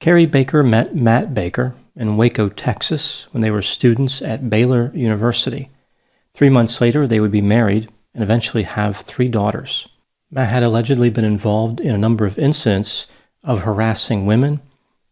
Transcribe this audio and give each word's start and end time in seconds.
Carrie 0.00 0.26
Baker 0.26 0.62
met 0.62 0.94
Matt 0.94 1.34
Baker 1.34 1.74
in 1.96 2.16
Waco, 2.16 2.48
Texas, 2.48 3.26
when 3.30 3.42
they 3.42 3.50
were 3.50 3.62
students 3.62 4.20
at 4.20 4.50
Baylor 4.50 4.90
University. 4.94 5.70
Three 6.34 6.50
months 6.50 6.80
later, 6.80 7.06
they 7.06 7.20
would 7.20 7.30
be 7.30 7.40
married 7.40 7.88
and 8.12 8.22
eventually 8.22 8.64
have 8.64 8.98
three 8.98 9.28
daughters. 9.28 9.88
Matt 10.30 10.48
had 10.48 10.62
allegedly 10.62 11.10
been 11.10 11.24
involved 11.24 11.80
in 11.80 11.94
a 11.94 11.98
number 11.98 12.26
of 12.26 12.38
incidents 12.38 13.06
of 13.42 13.60
harassing 13.60 14.26
women 14.26 14.60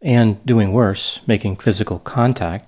and, 0.01 0.45
doing 0.45 0.73
worse, 0.73 1.21
making 1.25 1.57
physical 1.57 1.99
contact. 1.99 2.67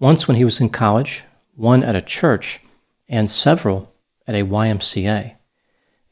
Once 0.00 0.26
when 0.26 0.36
he 0.36 0.44
was 0.44 0.60
in 0.60 0.68
college, 0.68 1.22
one 1.54 1.84
at 1.84 1.94
a 1.94 2.00
church, 2.00 2.60
and 3.08 3.30
several 3.30 3.92
at 4.26 4.34
a 4.34 4.44
YMCA. 4.44 5.34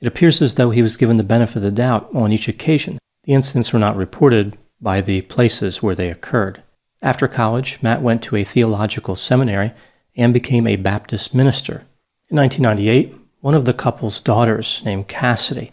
It 0.01 0.07
appears 0.07 0.41
as 0.41 0.55
though 0.55 0.71
he 0.71 0.83
was 0.83 0.97
given 0.97 1.17
the 1.17 1.25
benefit 1.25 1.57
of 1.57 1.63
the 1.63 1.71
doubt 1.71 2.09
on 2.15 2.33
each 2.33 2.49
occasion. 2.49 2.99
The 3.25 3.33
incidents 3.33 3.73
were 3.73 3.79
not 3.79 3.97
reported, 3.97 4.57
by 4.83 5.01
the 5.01 5.23
places 5.23 5.83
where 5.83 5.95
they 5.95 6.11
occurred. 6.11 6.63
After 7.03 7.29
college, 7.29 7.79
Matt 7.83 8.03
went 8.03 8.23
to 8.25 8.37
a 8.37 8.45
theological 8.45 9.17
seminary 9.17 9.73
and 10.17 10.35
became 10.35 10.67
a 10.67 10.77
Baptist 10.77 11.35
minister. 11.35 11.85
In 12.29 12.37
1998, 12.37 13.15
one 13.41 13.55
of 13.55 13.65
the 13.65 13.73
couple's 13.73 14.21
daughters, 14.21 14.83
named 14.85 15.09
Cassidy, 15.09 15.73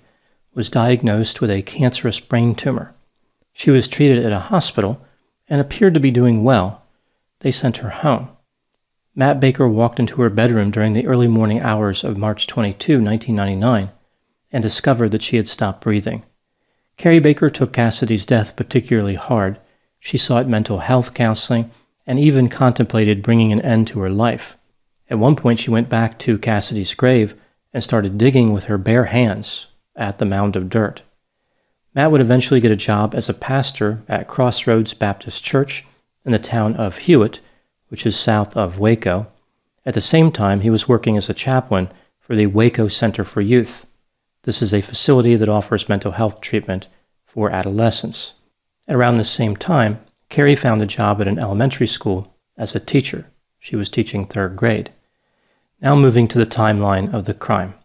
was 0.54 0.70
diagnosed 0.70 1.42
with 1.42 1.52
a 1.52 1.62
cancerous 1.62 2.20
brain 2.20 2.56
tumor. 2.56 2.94
She 3.54 3.72
was 3.72 3.88
treated 3.88 4.24
at 4.26 4.32
a 4.32 4.40
hospital 4.40 5.02
and 5.48 5.60
appeared 5.60 5.94
to 5.96 6.00
be 6.00 6.12
doing 6.12 6.44
well. 6.44 6.84
They 7.42 7.52
sent 7.52 7.78
her 7.78 7.90
home. 7.90 8.30
Matt 9.16 9.40
Baker 9.40 9.68
walked 9.68 10.00
into 10.00 10.22
her 10.22 10.30
bedroom 10.30 10.72
during 10.72 10.94
the 10.94 11.06
early 11.08 11.28
morning 11.28 11.62
hours 11.62 12.04
of 12.04 12.18
March 12.18 12.48
22, 12.48 13.02
1999, 13.02 13.92
and 14.52 14.64
discovered 14.64 15.10
that 15.12 15.22
she 15.22 15.38
had 15.38 15.48
stopped 15.48 15.82
breathing. 15.82 16.24
Carrie 17.00 17.20
Baker 17.20 17.50
took 17.50 17.72
Cassidy's 17.72 18.26
death 18.26 18.58
particularly 18.58 19.16
hard. 19.16 19.58
She 20.02 20.18
sought 20.18 20.50
mental 20.50 20.80
health 20.80 21.14
counseling 21.14 21.72
and 22.06 22.20
even 22.20 22.50
contemplated 22.50 23.24
bringing 23.24 23.54
an 23.54 23.62
end 23.62 23.88
to 23.88 24.02
her 24.02 24.10
life. 24.10 24.58
At 25.10 25.18
one 25.18 25.38
point, 25.38 25.60
she 25.60 25.72
went 25.72 25.88
back 25.88 26.20
to 26.20 26.38
Cassidy's 26.38 26.94
grave 26.94 27.36
and 27.72 27.82
started 27.82 28.18
digging 28.18 28.52
with 28.52 28.66
her 28.66 28.78
bare 28.78 29.06
hands 29.06 29.68
at 29.96 30.18
the 30.18 30.26
mound 30.26 30.58
of 30.58 30.70
dirt. 30.70 31.04
Matt 31.96 32.12
would 32.12 32.20
eventually 32.20 32.60
get 32.60 32.70
a 32.70 32.76
job 32.76 33.16
as 33.16 33.30
a 33.30 33.34
pastor 33.34 34.04
at 34.10 34.28
Crossroads 34.28 34.94
Baptist 34.94 35.42
Church 35.42 35.86
in 36.26 36.34
the 36.34 36.38
town 36.38 36.76
of 36.76 36.98
Hewitt, 36.98 37.40
which 37.88 38.06
is 38.06 38.20
south 38.20 38.58
of 38.58 38.78
Waco. 38.78 39.26
At 39.86 39.94
the 39.94 40.02
same 40.02 40.34
time, 40.34 40.62
he 40.62 40.70
was 40.70 40.90
working 40.90 41.16
as 41.16 41.30
a 41.30 41.34
chaplain 41.34 41.88
for 42.20 42.36
the 42.36 42.48
Waco 42.48 42.90
Center 42.90 43.24
for 43.24 43.40
Youth. 43.40 43.86
This 44.50 44.64
is 44.64 44.74
a 44.74 44.82
facility 44.82 45.36
that 45.36 45.48
offers 45.48 45.88
mental 45.88 46.14
health 46.14 46.42
treatment 46.42 46.88
for 47.24 47.52
adolescents. 47.52 48.34
At 48.88 48.96
around 48.96 49.18
the 49.18 49.24
same 49.24 49.56
time, 49.56 50.00
Carrie 50.30 50.56
found 50.56 50.82
a 50.82 50.88
job 50.88 51.22
at 51.22 51.28
an 51.28 51.38
elementary 51.38 51.86
school 51.86 52.34
as 52.58 52.74
a 52.74 52.80
teacher. 52.80 53.30
She 53.60 53.76
was 53.76 53.90
teaching 53.90 54.26
third 54.26 54.56
grade. 54.56 54.92
Now 55.80 55.96
moving 55.96 56.28
to 56.30 56.40
the 56.40 56.48
timeline 56.48 57.14
of 57.14 57.26
the 57.26 57.36
crime. 57.36 57.76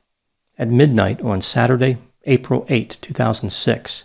At 0.57 0.71
midnight 0.71 1.21
on 1.21 1.43
Saturday, 1.43 1.99
April 2.25 2.65
8, 2.71 2.97
2006, 2.99 4.05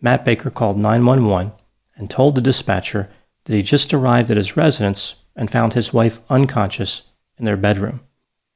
Matt 0.00 0.24
Baker 0.24 0.48
called 0.48 0.78
911 0.78 1.52
and 1.94 2.08
told 2.08 2.36
the 2.36 2.40
dispatcher 2.40 3.10
that 3.44 3.54
he 3.54 3.62
just 3.62 3.92
arrived 3.92 4.30
at 4.30 4.38
his 4.38 4.56
residence 4.56 5.16
and 5.36 5.50
found 5.50 5.74
his 5.74 5.92
wife 5.92 6.22
unconscious 6.30 7.02
in 7.36 7.44
their 7.44 7.58
bedroom. 7.58 8.00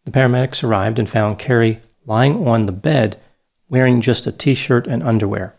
The 0.06 0.10
paramedics 0.10 0.64
arrived 0.64 0.98
and 0.98 1.06
found 1.06 1.38
Carrie 1.38 1.82
lying 2.06 2.48
on 2.48 2.64
the 2.64 2.72
bed 2.72 3.18
wearing 3.72 4.02
just 4.02 4.26
a 4.26 4.32
t 4.32 4.52
shirt 4.54 4.86
and 4.86 5.02
underwear. 5.02 5.56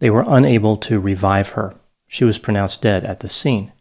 They 0.00 0.10
were 0.10 0.24
unable 0.26 0.76
to 0.78 0.98
revive 0.98 1.50
her. 1.50 1.76
She 2.08 2.24
was 2.24 2.36
pronounced 2.36 2.82
dead 2.82 3.04
at 3.04 3.20
the 3.20 3.28
scene. 3.28 3.72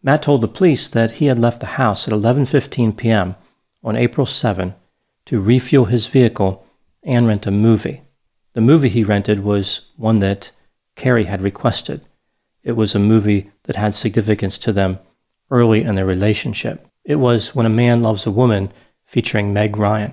Matt 0.00 0.22
told 0.22 0.42
the 0.42 0.48
police 0.48 0.88
that 0.88 1.10
he 1.18 1.26
had 1.26 1.36
left 1.36 1.58
the 1.58 1.74
house 1.74 2.06
at 2.06 2.14
11:15 2.14 2.96
p.m. 2.96 3.34
on 3.82 3.96
April 3.96 4.26
7 4.26 4.76
to 5.24 5.40
refuel 5.40 5.86
his 5.86 6.06
vehicle 6.06 6.64
and 7.02 7.26
rent 7.26 7.48
a 7.48 7.50
movie. 7.50 8.02
The 8.52 8.60
movie 8.60 8.88
he 8.88 9.02
rented 9.02 9.40
was 9.40 9.80
one 9.96 10.20
that 10.20 10.52
Carrie 10.94 11.24
had 11.24 11.42
requested. 11.42 12.02
It 12.62 12.76
was 12.76 12.94
a 12.94 13.00
movie 13.00 13.50
that 13.64 13.74
had 13.74 13.96
significance 13.96 14.56
to 14.58 14.72
them 14.72 15.00
early 15.50 15.82
in 15.82 15.96
their 15.96 16.06
relationship. 16.06 16.86
It 17.04 17.16
was 17.16 17.56
When 17.56 17.66
a 17.66 17.70
Man 17.70 18.02
Loves 18.02 18.24
a 18.24 18.30
Woman 18.30 18.72
featuring 19.04 19.52
Meg 19.52 19.76
Ryan. 19.76 20.12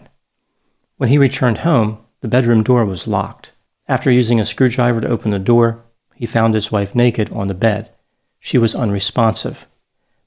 When 0.96 1.10
he 1.10 1.20
returned 1.20 1.60
home, 1.60 2.00
the 2.22 2.28
bedroom 2.28 2.64
door 2.64 2.86
was 2.86 3.08
locked. 3.08 3.52
After 3.88 4.12
using 4.12 4.40
a 4.40 4.46
screwdriver 4.46 5.02
to 5.02 5.08
open 5.08 5.32
the 5.32 5.40
door, 5.40 5.84
he 6.16 6.26
found 6.26 6.54
his 6.54 6.72
wife 6.72 6.96
naked 6.96 7.32
on 7.32 7.48
the 7.48 7.54
bed. 7.54 7.92
She 8.40 8.58
was 8.58 8.76
unresponsive. 8.76 9.68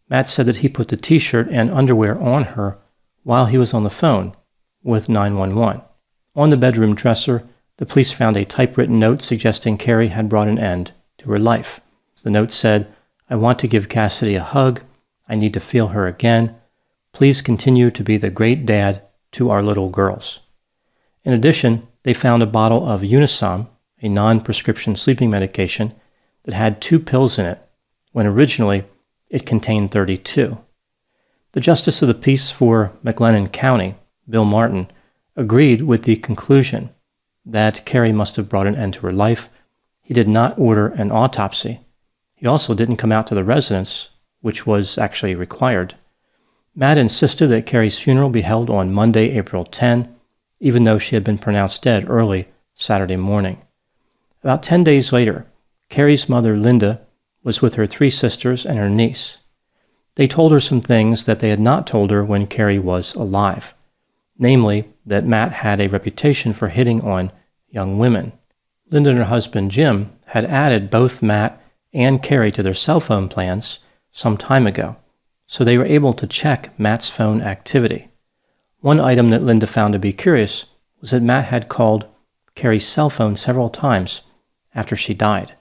Matt 0.08 0.28
said 0.28 0.46
that 0.46 0.58
he 0.58 0.68
put 0.68 0.88
the 0.88 0.96
t 0.96 1.18
shirt 1.18 1.48
and 1.50 1.70
underwear 1.70 2.20
on 2.20 2.44
her 2.44 2.78
while 3.22 3.46
he 3.46 3.58
was 3.58 3.74
on 3.74 3.84
the 3.84 3.90
phone 3.90 4.34
with 4.82 5.08
911. 5.08 5.82
On 6.36 6.50
the 6.50 6.56
bedroom 6.56 6.94
dresser, 6.94 7.46
the 7.76 7.86
police 7.86 8.12
found 8.12 8.36
a 8.36 8.44
typewritten 8.44 8.98
note 8.98 9.22
suggesting 9.22 9.76
Carrie 9.76 10.08
had 10.08 10.28
brought 10.28 10.48
an 10.48 10.58
end 10.58 10.92
to 11.18 11.30
her 11.30 11.38
life. 11.38 11.80
The 12.22 12.30
note 12.30 12.52
said, 12.52 12.92
I 13.28 13.36
want 13.36 13.58
to 13.60 13.68
give 13.68 13.88
Cassidy 13.88 14.34
a 14.34 14.42
hug. 14.42 14.82
I 15.28 15.34
need 15.34 15.54
to 15.54 15.60
feel 15.60 15.88
her 15.88 16.06
again. 16.06 16.56
Please 17.12 17.42
continue 17.42 17.90
to 17.90 18.04
be 18.04 18.16
the 18.16 18.30
great 18.30 18.66
dad 18.66 19.02
to 19.32 19.50
our 19.50 19.62
little 19.62 19.88
girls. 19.88 20.40
In 21.25 21.32
addition, 21.32 21.86
they 22.03 22.14
found 22.14 22.42
a 22.42 22.47
bottle 22.47 22.86
of 22.88 23.03
Unisom, 23.03 23.69
a 24.03 24.08
non 24.08 24.41
prescription 24.41 24.97
sleeping 24.97 25.31
medication, 25.31 25.94
that 26.44 26.54
had 26.54 26.81
two 26.81 26.98
pills 26.98 27.38
in 27.38 27.47
it, 27.47 27.62
when 28.12 28.26
originally 28.26 28.84
it 29.28 29.47
contained 29.47 29.91
32. 29.91 30.59
The 31.53 31.60
Justice 31.60 32.00
of 32.00 32.09
the 32.09 32.14
Peace 32.14 32.50
for 32.50 32.92
McLennan 33.04 33.53
County, 33.53 33.97
Bill 34.28 34.44
Martin, 34.44 34.88
agreed 35.36 35.82
with 35.82 36.04
the 36.04 36.16
conclusion 36.16 36.91
that 37.44 37.84
Carrie 37.84 38.12
must 38.12 38.36
have 38.36 38.48
brought 38.48 38.66
an 38.66 38.76
end 38.76 38.94
to 38.94 39.00
her 39.00 39.12
life. 39.12 39.48
He 40.00 40.14
did 40.14 40.28
not 40.28 40.59
order 40.59 40.88
an 40.88 41.10
autopsy. 41.10 41.80
He 42.34 42.47
also 42.47 42.75
didn't 42.75 42.97
come 42.97 43.12
out 43.12 43.26
to 43.28 43.34
the 43.34 43.44
residence, 43.44 44.09
which 44.41 44.66
was 44.66 44.97
actually 44.97 45.34
required. 45.34 45.94
Matt 46.75 46.98
insisted 46.98 47.48
that 47.48 47.66
Carrie's 47.66 47.98
funeral 47.98 48.30
be 48.30 48.42
held 48.42 48.70
on 48.70 48.92
Monday, 48.92 49.36
April 49.36 49.64
10, 49.64 50.14
even 50.60 50.84
though 50.84 50.98
she 50.98 51.16
had 51.16 51.25
been 51.25 51.38
pronounced 51.38 51.82
dead 51.82 52.09
early 52.09 52.47
Saturday 52.75 53.16
morning. 53.16 53.60
About 54.43 54.62
10 54.62 54.84
days 54.84 55.12
later, 55.12 55.47
Carrie's 55.88 56.28
mother, 56.28 56.56
Linda, 56.56 57.00
was 57.43 57.60
with 57.60 57.75
her 57.75 57.87
three 57.87 58.10
sisters 58.10 58.65
and 58.65 58.78
her 58.78 58.88
niece. 58.88 59.38
They 60.15 60.26
told 60.26 60.53
her 60.53 60.60
some 60.60 60.81
things 60.81 61.25
that 61.25 61.41
they 61.41 61.48
had 61.48 61.60
not 61.60 61.87
told 61.87 62.10
her 62.10 62.25
when 62.25 62.47
Carrie 62.47 62.78
was 62.78 63.15
alive, 63.15 63.75
namely, 64.38 64.88
that 65.06 65.26
Matt 65.26 65.53
had 65.53 65.81
a 65.81 65.88
reputation 65.88 66.53
for 66.53 66.69
hitting 66.69 67.00
on 67.00 67.32
young 67.69 67.98
women. 67.98 68.32
Linda 68.91 69.10
and 69.10 69.18
her 69.18 69.24
husband, 69.27 69.71
Jim, 69.71 70.10
had 70.28 70.45
added 70.45 70.91
both 70.91 71.22
Matt 71.22 71.60
and 71.92 72.22
Carrie 72.22 72.53
to 72.53 72.63
their 72.63 72.74
cell 72.74 73.01
phone 73.01 73.28
plans 73.28 73.78
some 74.13 74.36
time 74.36 74.66
ago, 74.66 74.97
so 75.47 75.65
they 75.65 75.78
were 75.78 75.86
able 75.86 76.13
to 76.15 76.27
check 76.27 76.78
Matt's 76.78 77.09
phone 77.09 77.41
activity. 77.41 78.09
One 78.80 78.98
item 78.98 79.28
that 79.30 79.42
Linda 79.42 79.66
found 79.66 79.92
to 79.92 79.98
be 79.98 80.12
curious 80.12 80.65
was 81.00 81.10
that 81.10 81.22
Matt 81.22 81.47
had 81.47 81.68
called 81.68 82.06
Carrie's 82.54 82.86
cell 82.86 83.10
phone 83.10 83.36
several 83.36 83.68
times 83.68 84.22
after 84.74 84.97
she 84.97 85.12
died. 85.12 85.54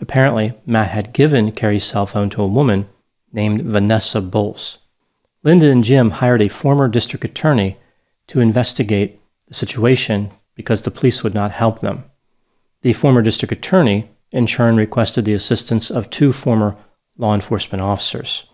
Apparently, 0.00 0.54
Matt 0.66 0.90
had 0.90 1.12
given 1.12 1.52
Carrie's 1.52 1.84
cell 1.84 2.06
phone 2.06 2.28
to 2.30 2.42
a 2.42 2.48
woman 2.48 2.88
named 3.32 3.62
Vanessa 3.62 4.20
Bulls. 4.20 4.78
Linda 5.44 5.70
and 5.70 5.84
Jim 5.84 6.10
hired 6.10 6.42
a 6.42 6.48
former 6.48 6.88
district 6.88 7.24
attorney 7.24 7.76
to 8.26 8.40
investigate 8.40 9.20
the 9.46 9.54
situation 9.54 10.30
because 10.54 10.82
the 10.82 10.90
police 10.90 11.22
would 11.22 11.34
not 11.34 11.52
help 11.52 11.80
them. 11.80 12.04
The 12.82 12.92
former 12.92 13.22
district 13.22 13.52
attorney, 13.52 14.10
in 14.32 14.46
turn, 14.46 14.76
requested 14.76 15.24
the 15.24 15.34
assistance 15.34 15.90
of 15.90 16.10
two 16.10 16.32
former 16.32 16.76
law 17.16 17.34
enforcement 17.34 17.82
officers. 17.82 18.44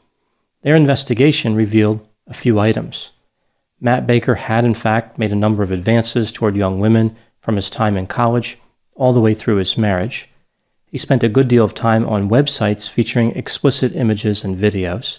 Their 0.63 0.77
investigation 0.77 1.55
revealed 1.55 2.07
a 2.27 2.35
few 2.35 2.59
items. 2.59 3.13
Matt 3.81 4.07
Baker 4.07 4.37
had, 4.37 4.65
in 4.65 4.75
fact, 4.75 5.19
made 5.19 5.33
a 5.33 5.37
number 5.37 5.63
of 5.63 5.71
advances 5.71 6.33
toward 6.33 6.57
young 6.57 6.81
women 6.81 7.15
from 7.41 7.57
his 7.57 7.71
time 7.71 7.97
in 7.97 8.07
college 8.07 8.59
all 8.95 9.13
the 9.13 9.21
way 9.21 9.35
through 9.35 9.57
his 9.57 9.77
marriage. 9.77 10.29
He 10.87 10.99
spent 10.99 11.23
a 11.23 11.29
good 11.29 11.49
deal 11.49 11.65
of 11.65 11.75
time 11.75 12.07
on 12.07 12.31
websites 12.31 12.89
featuring 12.89 13.33
explicit 13.33 13.95
images 13.95 14.45
and 14.45 14.57
videos, 14.57 15.19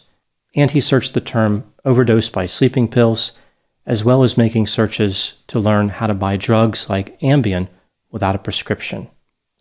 and 0.56 0.71
he 0.71 0.81
searched 0.81 1.13
the 1.13 1.21
term 1.21 1.71
overdose 1.86 2.30
by 2.30 2.48
sleeping 2.48 2.88
pills, 2.88 3.33
as 3.86 4.04
well 4.04 4.24
as 4.24 4.38
making 4.38 4.68
searches 4.68 5.36
to 5.48 5.60
learn 5.60 5.89
how 5.89 6.07
to 6.07 6.13
buy 6.13 6.36
drugs 6.36 6.89
like 6.89 7.19
Ambien 7.19 7.68
without 8.12 8.36
a 8.36 8.39
prescription. 8.39 9.07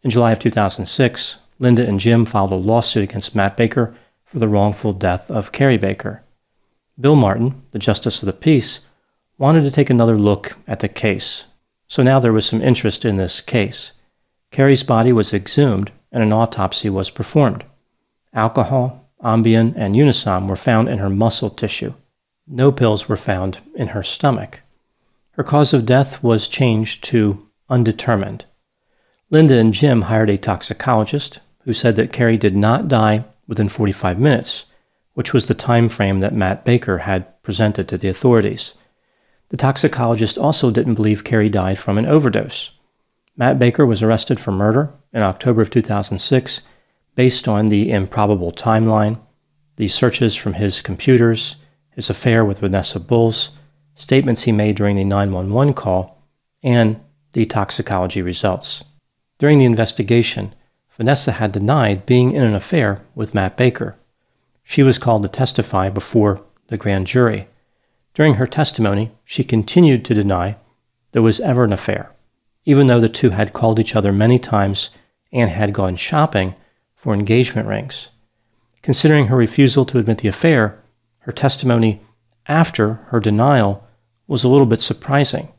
In 0.02 0.10
July 0.10 0.32
of 0.32 0.38
2006, 0.38 1.36
Linda 1.58 1.86
and 1.86 2.00
Jim 2.00 2.24
filed 2.24 2.52
a 2.52 2.56
lawsuit 2.56 3.04
against 3.04 3.34
Matt 3.34 3.56
Baker 3.56 3.94
for 4.24 4.38
the 4.38 4.48
wrongful 4.48 4.92
death 4.92 5.30
of 5.30 5.52
Carrie 5.52 5.78
Baker. 5.78 6.22
Bill 6.98 7.16
Martin, 7.16 7.62
the 7.72 7.78
Justice 7.78 8.22
of 8.22 8.26
the 8.26 8.32
Peace, 8.32 8.80
wanted 9.38 9.64
to 9.64 9.70
take 9.70 9.90
another 9.90 10.18
look 10.18 10.56
at 10.66 10.80
the 10.80 10.88
case. 10.88 11.44
So 11.88 12.02
now 12.02 12.20
there 12.20 12.32
was 12.32 12.46
some 12.46 12.62
interest 12.62 13.04
in 13.04 13.16
this 13.16 13.40
case. 13.40 13.92
Carrie's 14.50 14.82
body 14.82 15.12
was 15.12 15.34
exhumed 15.34 15.92
and 16.10 16.22
an 16.22 16.32
autopsy 16.32 16.88
was 16.88 17.10
performed. 17.10 17.64
Alcohol, 18.32 19.10
Ambien, 19.22 19.74
and 19.76 19.94
Unisom 19.94 20.48
were 20.48 20.56
found 20.56 20.88
in 20.88 20.98
her 20.98 21.10
muscle 21.10 21.50
tissue. 21.50 21.94
No 22.46 22.70
pills 22.70 23.08
were 23.08 23.16
found 23.16 23.58
in 23.74 23.88
her 23.88 24.02
stomach. 24.02 24.60
Her 25.32 25.42
cause 25.42 25.74
of 25.74 25.84
death 25.84 26.22
was 26.22 26.48
changed 26.48 27.04
to 27.04 27.46
undetermined. 27.68 28.46
Linda 29.30 29.58
and 29.58 29.74
Jim 29.74 30.02
hired 30.02 30.30
a 30.30 30.38
toxicologist 30.38 31.40
who 31.64 31.72
said 31.72 31.96
that 31.96 32.12
Carrie 32.12 32.36
did 32.36 32.56
not 32.56 32.88
die 32.88 33.24
within 33.48 33.68
45 33.68 34.18
minutes, 34.18 34.64
which 35.14 35.32
was 35.32 35.46
the 35.46 35.54
time 35.54 35.88
frame 35.88 36.20
that 36.20 36.34
Matt 36.34 36.64
Baker 36.64 36.98
had 36.98 37.42
presented 37.42 37.88
to 37.88 37.98
the 37.98 38.08
authorities. 38.08 38.74
The 39.48 39.56
toxicologist 39.56 40.38
also 40.38 40.70
didn't 40.70 40.94
believe 40.94 41.24
Carrie 41.24 41.48
died 41.48 41.78
from 41.78 41.98
an 41.98 42.06
overdose. 42.06 42.70
Matt 43.36 43.58
Baker 43.58 43.86
was 43.86 44.02
arrested 44.02 44.40
for 44.40 44.50
murder 44.50 44.92
in 45.12 45.22
October 45.22 45.62
of 45.62 45.70
2006 45.70 46.62
based 47.14 47.48
on 47.48 47.66
the 47.66 47.90
improbable 47.90 48.52
timeline, 48.52 49.18
the 49.76 49.88
searches 49.88 50.34
from 50.34 50.54
his 50.54 50.80
computers, 50.82 51.56
his 51.90 52.10
affair 52.10 52.44
with 52.44 52.58
Vanessa 52.58 53.00
Bulls, 53.00 53.50
statements 53.94 54.42
he 54.42 54.52
made 54.52 54.76
during 54.76 54.96
the 54.96 55.04
911 55.04 55.74
call, 55.74 56.22
and 56.62 57.00
the 57.32 57.44
toxicology 57.44 58.22
results. 58.22 58.84
During 59.38 59.58
the 59.58 59.64
investigation, 59.64 60.54
Vanessa 60.96 61.32
had 61.32 61.52
denied 61.52 62.06
being 62.06 62.32
in 62.32 62.42
an 62.42 62.54
affair 62.54 63.02
with 63.14 63.34
Matt 63.34 63.56
Baker. 63.56 63.96
She 64.64 64.82
was 64.82 64.98
called 64.98 65.22
to 65.22 65.28
testify 65.28 65.90
before 65.90 66.42
the 66.68 66.78
grand 66.78 67.06
jury. 67.06 67.48
During 68.16 68.36
her 68.36 68.46
testimony, 68.46 69.12
she 69.26 69.44
continued 69.44 70.02
to 70.06 70.14
deny 70.14 70.56
there 71.12 71.20
was 71.20 71.38
ever 71.38 71.64
an 71.64 71.72
affair, 71.74 72.12
even 72.64 72.86
though 72.86 72.98
the 72.98 73.10
two 73.10 73.28
had 73.28 73.52
called 73.52 73.78
each 73.78 73.94
other 73.94 74.10
many 74.10 74.38
times 74.38 74.88
and 75.32 75.50
had 75.50 75.74
gone 75.74 75.96
shopping 75.96 76.54
for 76.94 77.12
engagement 77.12 77.68
rings. 77.68 78.08
Considering 78.80 79.26
her 79.26 79.36
refusal 79.36 79.84
to 79.84 79.98
admit 79.98 80.16
the 80.18 80.28
affair, 80.28 80.82
her 81.18 81.32
testimony 81.32 82.00
after 82.46 82.94
her 83.08 83.20
denial 83.20 83.86
was 84.26 84.44
a 84.44 84.48
little 84.48 84.66
bit 84.66 84.80
surprising. 84.80 85.52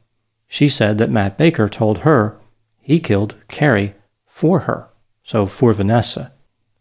She 0.48 0.68
said 0.68 0.98
that 0.98 1.12
Matt 1.12 1.38
Baker 1.38 1.70
told 1.70 2.00
her 2.00 2.40
he 2.82 3.00
killed 3.00 3.36
Carrie 3.50 3.94
for 4.26 4.62
her, 4.62 4.90
so 5.22 5.46
for 5.46 5.74
Vanessa. 5.74 6.34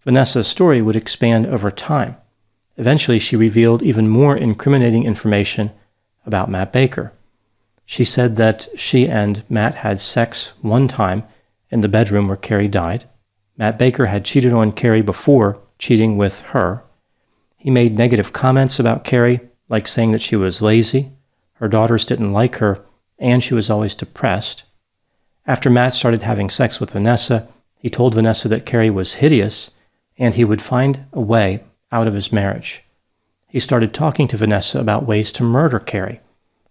Vanessa's 0.05 0.49
story 0.49 0.81
would 0.81 0.96
expand 0.96 1.46
over 1.46 1.70
time. 1.70 2.17
Eventually, 2.76 3.19
she 3.19 3.37
revealed 3.37 3.82
even 3.82 4.08
more 4.08 4.37
incriminating 4.37 5.05
information 5.05 5.70
about 6.25 6.50
Matt 6.50 6.73
Baker. 6.73 7.12
She 7.84 8.05
said 8.05 8.37
that 8.37 8.69
she 8.76 9.08
and 9.08 9.44
Matt 9.49 9.76
had 9.76 10.00
sex 10.00 10.52
one 10.61 10.88
time 10.88 11.25
in 11.70 11.81
the 11.81 11.88
bedroom 11.88 12.28
where 12.28 12.37
Carrie 12.37 12.69
died. 12.69 13.05
Matt 13.56 13.78
Baker 13.78 14.06
had 14.06 14.25
cheated 14.25 14.52
on 14.52 14.73
Carrie 14.73 15.02
before 15.02 15.58
cheating 15.78 16.17
with 16.17 16.40
her. 16.40 16.82
He 17.56 17.70
made 17.70 17.96
negative 17.96 18.32
comments 18.32 18.78
about 18.78 19.05
Carrie, 19.05 19.40
like 19.69 19.88
saying 19.88 20.12
that 20.12 20.23
she 20.23 20.37
was 20.37 20.62
lazy, 20.62 21.12
her 21.55 21.69
daughters 21.69 22.05
didn't 22.05 22.32
like 22.32 22.56
her, 22.56 22.84
and 23.19 23.43
she 23.43 23.55
was 23.55 23.70
always 23.70 23.94
depressed. 23.94 24.64
After 25.46 25.70
Matt 25.70 25.94
started 25.94 26.23
having 26.23 26.50
sex 26.50 26.81
with 26.81 26.90
Vanessa, 26.90 27.49
he 27.78 27.88
told 27.88 28.14
Vanessa 28.14 28.49
that 28.49 28.67
Carrie 28.67 28.90
was 28.90 29.14
hideous 29.14 29.70
and 30.19 30.34
he 30.34 30.44
would 30.44 30.61
find 30.61 31.06
a 31.12 31.20
way 31.20 31.62
out 31.96 32.06
of 32.06 32.12
his 32.12 32.31
marriage. 32.31 32.84
He 33.48 33.58
started 33.58 33.94
talking 33.94 34.28
to 34.28 34.37
Vanessa 34.37 34.78
about 34.78 35.06
ways 35.06 35.32
to 35.32 35.43
murder 35.43 35.78
Carrie, 35.78 36.20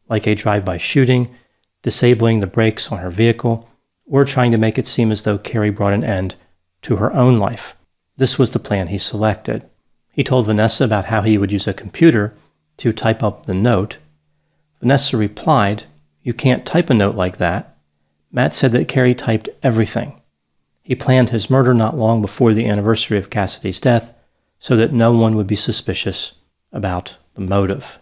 like 0.08 0.28
a 0.28 0.36
drive 0.36 0.64
by 0.64 0.78
shooting, 0.78 1.34
disabling 1.82 2.42
the 2.42 2.48
brakes 2.48 2.92
on 2.92 3.00
her 3.00 3.10
vehicle, 3.10 3.68
or 4.06 4.24
trying 4.24 4.52
to 4.52 4.60
make 4.60 4.78
it 4.78 4.88
seem 4.88 5.12
as 5.12 5.24
though 5.24 5.40
Carrie 5.40 5.72
brought 5.72 5.94
an 5.94 6.04
end 6.04 6.36
to 6.84 6.98
her 6.98 7.12
own 7.12 7.40
life. 7.40 7.76
This 8.18 8.38
was 8.38 8.52
the 8.52 8.60
plan 8.60 8.90
he 8.90 9.00
selected. 9.00 9.68
He 10.12 10.24
told 10.24 10.46
Vanessa 10.46 10.84
about 10.84 11.06
how 11.06 11.24
he 11.24 11.40
would 11.40 11.52
use 11.52 11.68
a 11.68 11.74
computer 11.74 12.36
to 12.78 12.94
type 12.94 13.24
up 13.24 13.48
the 13.48 13.56
note. 13.56 13.98
Vanessa 14.80 15.18
replied, 15.18 15.86
You 16.22 16.36
can't 16.36 16.68
type 16.68 16.92
a 16.92 16.94
note 16.94 17.16
like 17.16 17.38
that. 17.38 17.76
Matt 18.32 18.54
said 18.54 18.74
that 18.74 18.88
Carrie 18.88 19.16
typed 19.16 19.50
everything. 19.64 20.22
He 20.84 20.94
planned 20.94 21.32
his 21.32 21.50
murder 21.50 21.74
not 21.74 21.98
long 21.98 22.22
before 22.22 22.54
the 22.54 22.68
anniversary 22.68 23.18
of 23.18 23.32
Cassidy's 23.32 23.80
death 23.80 24.14
so 24.66 24.76
that 24.76 24.92
no 24.92 25.12
one 25.12 25.36
would 25.36 25.46
be 25.46 25.56
suspicious 25.56 26.34
about 26.72 27.18
the 27.36 27.42
motive. 27.42 28.00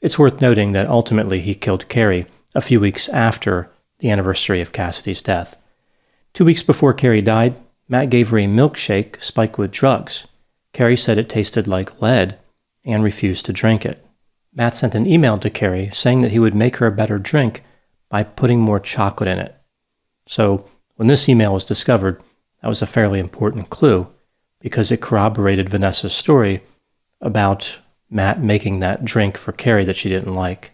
It's 0.00 0.18
worth 0.18 0.40
noting 0.40 0.72
that 0.72 0.88
ultimately 0.88 1.42
he 1.42 1.54
killed 1.54 1.90
Carrie 1.90 2.24
a 2.54 2.62
few 2.62 2.80
weeks 2.80 3.10
after 3.10 3.70
the 3.98 4.08
anniversary 4.08 4.62
of 4.62 4.72
Cassidy's 4.72 5.20
death. 5.20 5.58
Two 6.32 6.46
weeks 6.46 6.62
before 6.62 6.94
Carrie 6.94 7.20
died, 7.20 7.54
Matt 7.86 8.08
gave 8.08 8.30
her 8.30 8.38
a 8.38 8.46
milkshake 8.46 9.22
spiked 9.22 9.58
with 9.58 9.70
drugs. 9.70 10.26
Carrie 10.72 10.96
said 10.96 11.18
it 11.18 11.28
tasted 11.28 11.66
like 11.66 12.00
lead 12.00 12.38
and 12.82 13.04
refused 13.04 13.44
to 13.44 13.52
drink 13.52 13.84
it. 13.84 14.02
Matt 14.54 14.74
sent 14.74 14.94
an 14.94 15.06
email 15.06 15.36
to 15.36 15.50
Carrie 15.50 15.90
saying 15.92 16.22
that 16.22 16.32
he 16.32 16.38
would 16.38 16.54
make 16.54 16.76
her 16.76 16.86
a 16.86 16.92
better 16.92 17.18
drink 17.18 17.62
by 18.08 18.22
putting 18.22 18.60
more 18.60 18.80
chocolate 18.80 19.28
in 19.28 19.38
it. 19.38 19.54
So, 20.26 20.66
when 20.94 21.08
this 21.08 21.28
email 21.28 21.52
was 21.52 21.66
discovered, 21.66 22.22
that 22.62 22.68
was 22.68 22.80
a 22.80 22.86
fairly 22.86 23.18
important 23.18 23.68
clue 23.68 24.10
because 24.60 24.90
it 24.90 25.00
corroborated 25.00 25.68
Vanessa's 25.68 26.12
story 26.14 26.62
about 27.20 27.78
Matt 28.10 28.42
making 28.42 28.80
that 28.80 29.04
drink 29.04 29.36
for 29.36 29.52
Carrie 29.52 29.84
that 29.84 29.96
she 29.96 30.08
didn't 30.08 30.34
like. 30.34 30.72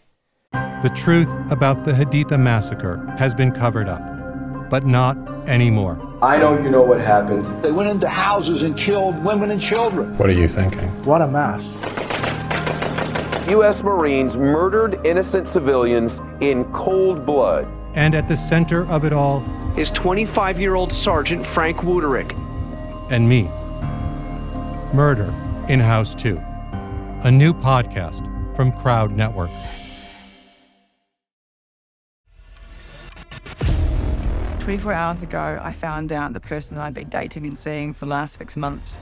The 0.52 0.92
truth 0.94 1.30
about 1.50 1.84
the 1.84 1.92
Haditha 1.92 2.38
massacre 2.38 3.06
has 3.18 3.34
been 3.34 3.52
covered 3.52 3.88
up, 3.88 4.02
but 4.68 4.84
not 4.84 5.16
anymore. 5.48 6.00
I 6.22 6.38
know 6.38 6.60
you 6.60 6.70
know 6.70 6.82
what 6.82 7.00
happened. 7.00 7.44
They 7.62 7.72
went 7.72 7.88
into 7.88 8.08
houses 8.08 8.62
and 8.62 8.76
killed 8.76 9.24
women 9.24 9.50
and 9.50 9.60
children. 9.60 10.16
What 10.18 10.28
are 10.28 10.34
you 10.34 10.48
thinking? 10.48 10.88
What 11.04 11.22
a 11.22 11.28
mess. 11.28 11.78
U.S. 13.48 13.82
Marines 13.82 14.36
murdered 14.36 15.04
innocent 15.04 15.48
civilians 15.48 16.20
in 16.40 16.64
cold 16.72 17.26
blood. 17.26 17.66
And 17.94 18.14
at 18.14 18.28
the 18.28 18.36
center 18.36 18.86
of 18.86 19.04
it 19.04 19.12
all 19.12 19.44
is 19.76 19.90
25 19.90 20.60
year 20.60 20.74
old 20.74 20.92
Sergeant 20.92 21.44
Frank 21.44 21.78
Wuterich. 21.78 22.32
And 23.10 23.28
me. 23.28 23.50
Murder 24.94 25.32
in 25.70 25.80
House 25.80 26.14
2. 26.14 26.36
A 27.24 27.30
new 27.30 27.54
podcast 27.54 28.26
from 28.54 28.72
Crowd 28.72 29.10
Network. 29.12 29.50
Twenty-four 34.60 34.92
hours 34.92 35.22
ago, 35.22 35.58
I 35.62 35.72
found 35.72 36.12
out 36.12 36.34
the 36.34 36.40
person 36.40 36.76
that 36.76 36.84
I'd 36.84 36.94
been 36.94 37.08
dating 37.08 37.46
and 37.46 37.58
seeing 37.58 37.94
for 37.94 38.04
the 38.04 38.10
last 38.10 38.36
six 38.36 38.54
months 38.54 38.98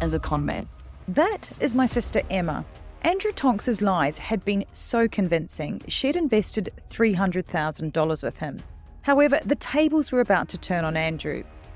as 0.00 0.14
a 0.14 0.18
con 0.18 0.46
man. 0.46 0.66
That 1.06 1.50
is 1.60 1.74
my 1.74 1.84
sister 1.84 2.22
Emma. 2.30 2.64
Andrew 3.02 3.32
Tonks's 3.32 3.82
lies 3.82 4.16
had 4.16 4.42
been 4.44 4.64
so 4.72 5.06
convincing, 5.06 5.82
she'd 5.86 6.16
invested 6.16 6.72
$300,000 6.90 8.22
with 8.22 8.38
him. 8.38 8.58
However, 9.02 9.38
the 9.44 9.54
tables 9.54 10.10
were 10.10 10.20
about 10.20 10.48
to 10.48 10.58
turn 10.58 10.84
on 10.84 10.96
Andrew. 10.96 11.44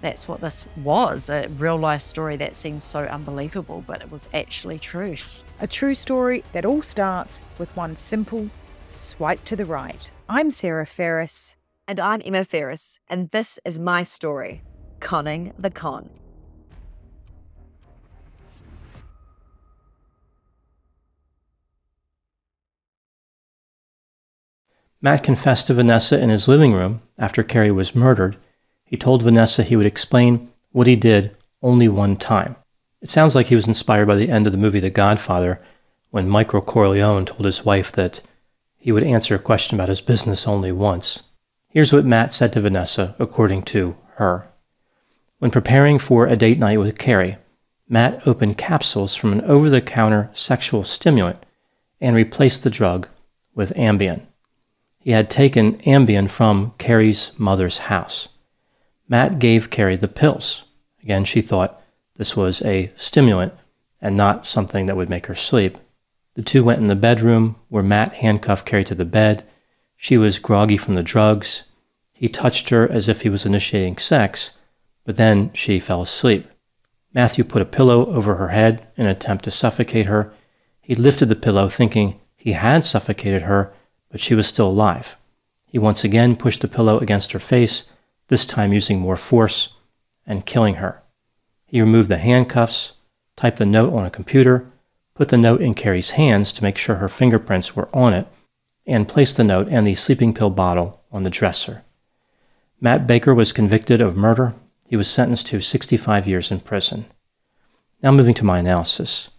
That's 0.00 0.28
what 0.28 0.40
this 0.40 0.64
was 0.76 1.28
a 1.28 1.48
real 1.58 1.76
life 1.76 2.02
story 2.02 2.36
that 2.36 2.54
seems 2.54 2.84
so 2.84 3.00
unbelievable, 3.00 3.82
but 3.86 4.00
it 4.00 4.12
was 4.12 4.28
actually 4.32 4.78
true. 4.78 5.16
A 5.60 5.66
true 5.66 5.94
story 5.94 6.44
that 6.52 6.64
all 6.64 6.82
starts 6.82 7.42
with 7.58 7.74
one 7.76 7.96
simple 7.96 8.48
swipe 8.90 9.44
to 9.46 9.56
the 9.56 9.64
right. 9.64 10.10
I'm 10.28 10.50
Sarah 10.50 10.86
Ferris. 10.86 11.56
And 11.88 11.98
I'm 11.98 12.20
Emma 12.24 12.44
Ferris, 12.44 13.00
and 13.08 13.30
this 13.30 13.58
is 13.64 13.78
my 13.78 14.02
story 14.02 14.62
Conning 15.00 15.54
the 15.58 15.70
Con. 15.70 16.10
Matt 25.00 25.22
confessed 25.22 25.68
to 25.68 25.74
Vanessa 25.74 26.20
in 26.20 26.28
his 26.28 26.46
living 26.46 26.74
room 26.74 27.00
after 27.18 27.42
Carrie 27.42 27.70
was 27.70 27.94
murdered. 27.94 28.36
He 28.88 28.96
told 28.96 29.22
Vanessa 29.22 29.62
he 29.62 29.76
would 29.76 29.84
explain 29.84 30.48
what 30.72 30.86
he 30.86 30.96
did 30.96 31.36
only 31.62 31.88
one 31.88 32.16
time. 32.16 32.56
It 33.02 33.10
sounds 33.10 33.34
like 33.34 33.48
he 33.48 33.54
was 33.54 33.68
inspired 33.68 34.06
by 34.06 34.14
the 34.14 34.30
end 34.30 34.46
of 34.46 34.52
the 34.52 34.58
movie 34.58 34.80
The 34.80 34.88
Godfather 34.88 35.60
when 36.10 36.26
Michael 36.26 36.62
Corleone 36.62 37.26
told 37.26 37.44
his 37.44 37.66
wife 37.66 37.92
that 37.92 38.22
he 38.78 38.90
would 38.90 39.02
answer 39.02 39.34
a 39.34 39.38
question 39.38 39.76
about 39.76 39.90
his 39.90 40.00
business 40.00 40.48
only 40.48 40.72
once. 40.72 41.22
Here's 41.68 41.92
what 41.92 42.06
Matt 42.06 42.32
said 42.32 42.50
to 42.54 42.62
Vanessa, 42.62 43.14
according 43.18 43.64
to 43.64 43.94
her. 44.14 44.48
When 45.38 45.50
preparing 45.50 45.98
for 45.98 46.26
a 46.26 46.34
date 46.34 46.58
night 46.58 46.78
with 46.78 46.96
Carrie, 46.96 47.36
Matt 47.90 48.26
opened 48.26 48.56
capsules 48.56 49.14
from 49.14 49.32
an 49.34 49.42
over 49.42 49.68
the 49.68 49.82
counter 49.82 50.30
sexual 50.32 50.82
stimulant 50.82 51.44
and 52.00 52.16
replaced 52.16 52.62
the 52.62 52.70
drug 52.70 53.06
with 53.54 53.74
Ambien. 53.76 54.22
He 54.98 55.10
had 55.10 55.28
taken 55.28 55.74
Ambien 55.80 56.30
from 56.30 56.72
Carrie's 56.78 57.32
mother's 57.36 57.78
house. 57.78 58.28
Matt 59.08 59.38
gave 59.38 59.70
Carrie 59.70 59.96
the 59.96 60.08
pills. 60.08 60.64
Again, 61.02 61.24
she 61.24 61.40
thought 61.40 61.82
this 62.16 62.36
was 62.36 62.60
a 62.62 62.92
stimulant 62.96 63.54
and 64.00 64.16
not 64.16 64.46
something 64.46 64.86
that 64.86 64.96
would 64.96 65.08
make 65.08 65.26
her 65.26 65.34
sleep. 65.34 65.78
The 66.34 66.42
two 66.42 66.62
went 66.62 66.80
in 66.80 66.86
the 66.88 66.94
bedroom 66.94 67.56
where 67.68 67.82
Matt 67.82 68.14
handcuffed 68.14 68.66
Carrie 68.66 68.84
to 68.84 68.94
the 68.94 69.04
bed. 69.04 69.44
She 69.96 70.18
was 70.18 70.38
groggy 70.38 70.76
from 70.76 70.94
the 70.94 71.02
drugs. 71.02 71.64
He 72.12 72.28
touched 72.28 72.68
her 72.68 72.88
as 72.88 73.08
if 73.08 73.22
he 73.22 73.28
was 73.28 73.46
initiating 73.46 73.98
sex, 73.98 74.52
but 75.04 75.16
then 75.16 75.50
she 75.54 75.80
fell 75.80 76.02
asleep. 76.02 76.46
Matthew 77.14 77.42
put 77.44 77.62
a 77.62 77.64
pillow 77.64 78.06
over 78.06 78.36
her 78.36 78.48
head 78.48 78.86
in 78.96 79.06
an 79.06 79.10
attempt 79.10 79.44
to 79.44 79.50
suffocate 79.50 80.06
her. 80.06 80.32
He 80.80 80.94
lifted 80.94 81.28
the 81.28 81.36
pillow, 81.36 81.68
thinking 81.68 82.20
he 82.36 82.52
had 82.52 82.84
suffocated 82.84 83.42
her, 83.42 83.72
but 84.10 84.20
she 84.20 84.34
was 84.34 84.46
still 84.46 84.68
alive. 84.68 85.16
He 85.66 85.78
once 85.78 86.04
again 86.04 86.36
pushed 86.36 86.60
the 86.60 86.68
pillow 86.68 86.98
against 86.98 87.32
her 87.32 87.38
face, 87.38 87.84
this 88.28 88.46
time 88.46 88.72
using 88.72 89.00
more 89.00 89.16
force 89.16 89.70
and 90.26 90.46
killing 90.46 90.76
her. 90.76 91.02
He 91.66 91.80
removed 91.80 92.08
the 92.08 92.18
handcuffs, 92.18 92.92
typed 93.36 93.58
the 93.58 93.66
note 93.66 93.92
on 93.92 94.06
a 94.06 94.10
computer, 94.10 94.70
put 95.14 95.28
the 95.28 95.36
note 95.36 95.60
in 95.60 95.74
Carrie's 95.74 96.10
hands 96.10 96.52
to 96.52 96.62
make 96.62 96.78
sure 96.78 96.96
her 96.96 97.08
fingerprints 97.08 97.74
were 97.74 97.88
on 97.92 98.14
it, 98.14 98.26
and 98.86 99.08
placed 99.08 99.36
the 99.36 99.44
note 99.44 99.68
and 99.68 99.86
the 99.86 99.94
sleeping 99.94 100.32
pill 100.32 100.50
bottle 100.50 101.02
on 101.12 101.24
the 101.24 101.30
dresser. 101.30 101.82
Matt 102.80 103.06
Baker 103.06 103.34
was 103.34 103.52
convicted 103.52 104.00
of 104.00 104.16
murder. 104.16 104.54
He 104.86 104.96
was 104.96 105.08
sentenced 105.08 105.46
to 105.48 105.60
65 105.60 106.28
years 106.28 106.50
in 106.50 106.60
prison. 106.60 107.06
Now, 108.02 108.12
moving 108.12 108.34
to 108.34 108.44
my 108.44 108.60
analysis. 108.60 109.30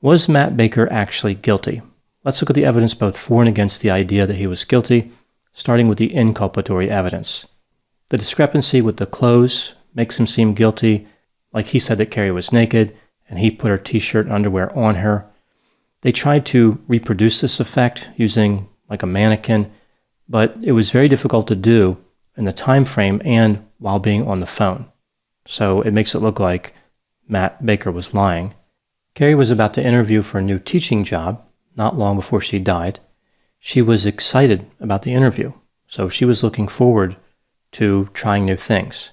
Was 0.00 0.28
Matt 0.28 0.56
Baker 0.56 0.90
actually 0.92 1.34
guilty? 1.34 1.82
Let's 2.22 2.40
look 2.40 2.50
at 2.50 2.54
the 2.54 2.64
evidence 2.64 2.94
both 2.94 3.16
for 3.16 3.42
and 3.42 3.48
against 3.48 3.80
the 3.80 3.90
idea 3.90 4.26
that 4.26 4.36
he 4.36 4.46
was 4.46 4.64
guilty, 4.64 5.10
starting 5.52 5.88
with 5.88 5.98
the 5.98 6.10
inculpatory 6.10 6.88
evidence. 6.88 7.46
The 8.08 8.18
discrepancy 8.18 8.80
with 8.80 8.98
the 8.98 9.06
clothes 9.06 9.74
makes 9.94 10.18
him 10.18 10.26
seem 10.26 10.54
guilty, 10.54 11.08
like 11.52 11.68
he 11.68 11.78
said 11.78 11.98
that 11.98 12.10
Carrie 12.10 12.30
was 12.30 12.52
naked 12.52 12.96
and 13.28 13.38
he 13.38 13.50
put 13.50 13.70
her 13.70 13.78
t 13.78 13.98
shirt 13.98 14.30
underwear 14.30 14.76
on 14.78 14.96
her. 14.96 15.26
They 16.02 16.12
tried 16.12 16.46
to 16.46 16.78
reproduce 16.86 17.40
this 17.40 17.58
effect 17.58 18.08
using 18.16 18.68
like 18.88 19.02
a 19.02 19.06
mannequin, 19.06 19.72
but 20.28 20.56
it 20.62 20.72
was 20.72 20.90
very 20.90 21.08
difficult 21.08 21.48
to 21.48 21.56
do 21.56 21.96
in 22.36 22.44
the 22.44 22.52
time 22.52 22.84
frame 22.84 23.20
and 23.24 23.66
while 23.78 23.98
being 23.98 24.26
on 24.26 24.40
the 24.40 24.46
phone. 24.46 24.86
So 25.46 25.80
it 25.80 25.90
makes 25.92 26.14
it 26.14 26.22
look 26.22 26.38
like 26.38 26.74
Matt 27.26 27.64
Baker 27.64 27.90
was 27.90 28.14
lying. 28.14 28.54
Carrie 29.14 29.34
was 29.34 29.50
about 29.50 29.74
to 29.74 29.84
interview 29.84 30.22
for 30.22 30.38
a 30.38 30.42
new 30.42 30.58
teaching 30.58 31.02
job 31.02 31.42
not 31.76 31.98
long 31.98 32.16
before 32.16 32.40
she 32.40 32.58
died. 32.58 33.00
She 33.58 33.82
was 33.82 34.06
excited 34.06 34.66
about 34.78 35.02
the 35.02 35.12
interview, 35.12 35.52
so 35.88 36.08
she 36.08 36.24
was 36.24 36.42
looking 36.42 36.68
forward 36.68 37.16
to 37.76 38.08
trying 38.14 38.44
new 38.44 38.56
things. 38.56 39.10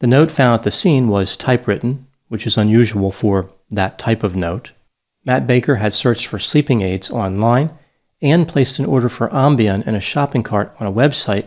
The 0.00 0.06
note 0.06 0.30
found 0.30 0.54
at 0.54 0.62
the 0.64 0.70
scene 0.70 1.08
was 1.08 1.36
typewritten, 1.36 2.06
which 2.28 2.46
is 2.46 2.56
unusual 2.56 3.10
for 3.10 3.50
that 3.70 3.98
type 3.98 4.22
of 4.22 4.34
note. 4.34 4.72
Matt 5.24 5.46
Baker 5.46 5.76
had 5.76 5.94
searched 5.94 6.26
for 6.26 6.38
sleeping 6.38 6.82
aids 6.82 7.10
online 7.10 7.70
and 8.20 8.48
placed 8.48 8.78
an 8.78 8.86
order 8.86 9.08
for 9.08 9.28
Ambien 9.28 9.86
in 9.86 9.94
a 9.94 10.00
shopping 10.00 10.42
cart 10.42 10.74
on 10.80 10.86
a 10.86 10.92
website, 10.92 11.46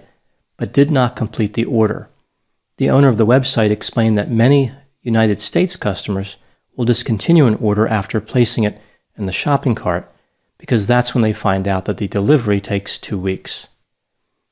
but 0.58 0.74
did 0.74 0.91
not 0.91 1.15
complete 1.15 1.55
the 1.55 1.65
order. 1.65 2.10
The 2.77 2.89
owner 2.89 3.10
of 3.10 3.17
the 3.17 3.25
website 3.25 3.69
explained 3.69 4.17
that 4.17 4.31
many 4.31 4.72
United 5.01 5.41
States 5.41 5.75
customers 5.75 6.38
will 6.75 6.86
discontinue 6.86 7.46
an 7.46 7.55
order 7.55 7.88
after 7.88 8.22
placing 8.22 8.63
it 8.63 8.79
in 9.17 9.25
the 9.25 9.34
shopping 9.34 9.75
cart 9.75 10.10
because 10.58 10.88
that's 10.88 11.13
when 11.13 11.22
they 11.22 11.34
find 11.34 11.67
out 11.67 11.86
that 11.86 11.98
the 11.98 12.08
delivery 12.08 12.62
takes 12.62 12.98
two 12.98 13.17
weeks. 13.17 13.67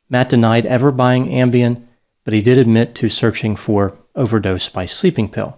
Matt 0.09 0.29
denied 0.29 0.65
ever 0.65 0.91
buying 0.91 1.27
Ambien, 1.27 1.83
but 2.23 2.33
he 2.33 2.41
did 2.41 2.57
admit 2.57 2.95
to 2.95 3.09
searching 3.09 3.55
for 3.55 3.97
overdose 4.15 4.69
by 4.69 4.85
sleeping 4.85 5.29
pill. 5.29 5.57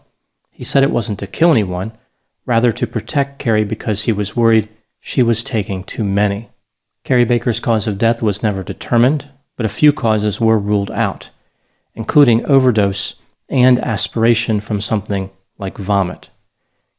He 0.51 0.63
said 0.63 0.83
it 0.83 0.91
wasn't 0.91 1.19
to 1.19 1.27
kill 1.27 1.51
anyone, 1.51 1.93
rather 2.45 2.71
to 2.71 2.87
protect 2.87 3.39
Carrie 3.39 3.63
because 3.63 4.03
he 4.03 4.11
was 4.11 4.35
worried 4.35 4.69
she 4.99 5.23
was 5.23 5.43
taking 5.43 5.83
too 5.83 6.03
many. 6.03 6.49
Carrie 7.03 7.25
Baker's 7.25 7.59
cause 7.59 7.87
of 7.87 7.97
death 7.97 8.21
was 8.21 8.43
never 8.43 8.63
determined, 8.63 9.29
but 9.55 9.65
a 9.65 9.69
few 9.69 9.93
causes 9.93 10.41
were 10.41 10.59
ruled 10.59 10.91
out, 10.91 11.29
including 11.95 12.45
overdose 12.45 13.15
and 13.49 13.79
aspiration 13.79 14.59
from 14.59 14.81
something 14.81 15.29
like 15.57 15.77
vomit. 15.77 16.29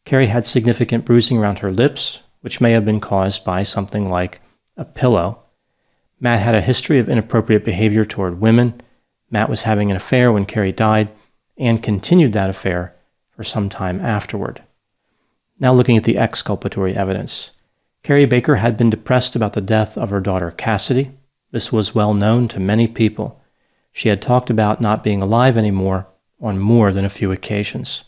Carrie 0.05 0.27
had 0.27 0.47
significant 0.47 1.05
bruising 1.05 1.39
around 1.39 1.61
her 1.61 1.71
lips, 1.71 2.21
which 2.41 2.61
may 2.61 2.73
have 2.73 2.85
been 2.85 3.01
caused 3.01 3.45
by 3.45 3.63
something 3.63 4.09
like 4.09 4.41
a 4.77 4.85
pillow. 4.85 5.43
Matt 6.21 6.41
had 6.41 6.55
a 6.55 6.61
history 6.61 6.99
of 6.99 7.09
inappropriate 7.09 7.65
behavior 7.65 8.05
toward 8.05 8.41
women. 8.41 8.81
Matt 9.31 9.49
was 9.49 9.63
having 9.63 9.91
an 9.91 9.97
affair 9.97 10.31
when 10.31 10.45
Carrie 10.45 10.73
died 10.73 11.11
and 11.57 11.83
continued 11.83 12.35
that 12.35 12.51
affair 12.51 12.95
for 13.31 13.43
some 13.43 13.71
time 13.71 14.01
afterward. 14.05 14.63
Now, 15.59 15.73
looking 15.73 15.97
at 15.97 16.05
the 16.05 16.19
exculpatory 16.19 16.95
evidence. 16.95 17.53
Carrie 18.03 18.27
Baker 18.27 18.57
had 18.57 18.77
been 18.77 18.91
depressed 18.91 19.37
about 19.37 19.53
the 19.53 19.61
death 19.61 19.97
of 19.99 20.11
her 20.11 20.21
daughter 20.21 20.51
Cassidy. 20.51 21.13
This 21.51 21.73
was 21.73 21.95
well 21.95 22.15
known 22.15 22.49
to 22.49 22.61
many 22.61 22.87
people. 22.87 23.43
She 23.93 24.09
had 24.09 24.23
talked 24.23 24.51
about 24.51 24.81
not 24.81 25.03
being 25.03 25.21
alive 25.21 25.59
anymore 25.59 26.07
on 26.41 26.59
more 26.59 26.93
than 26.93 27.05
a 27.05 27.11
few 27.11 27.33
occasions. 27.33 28.05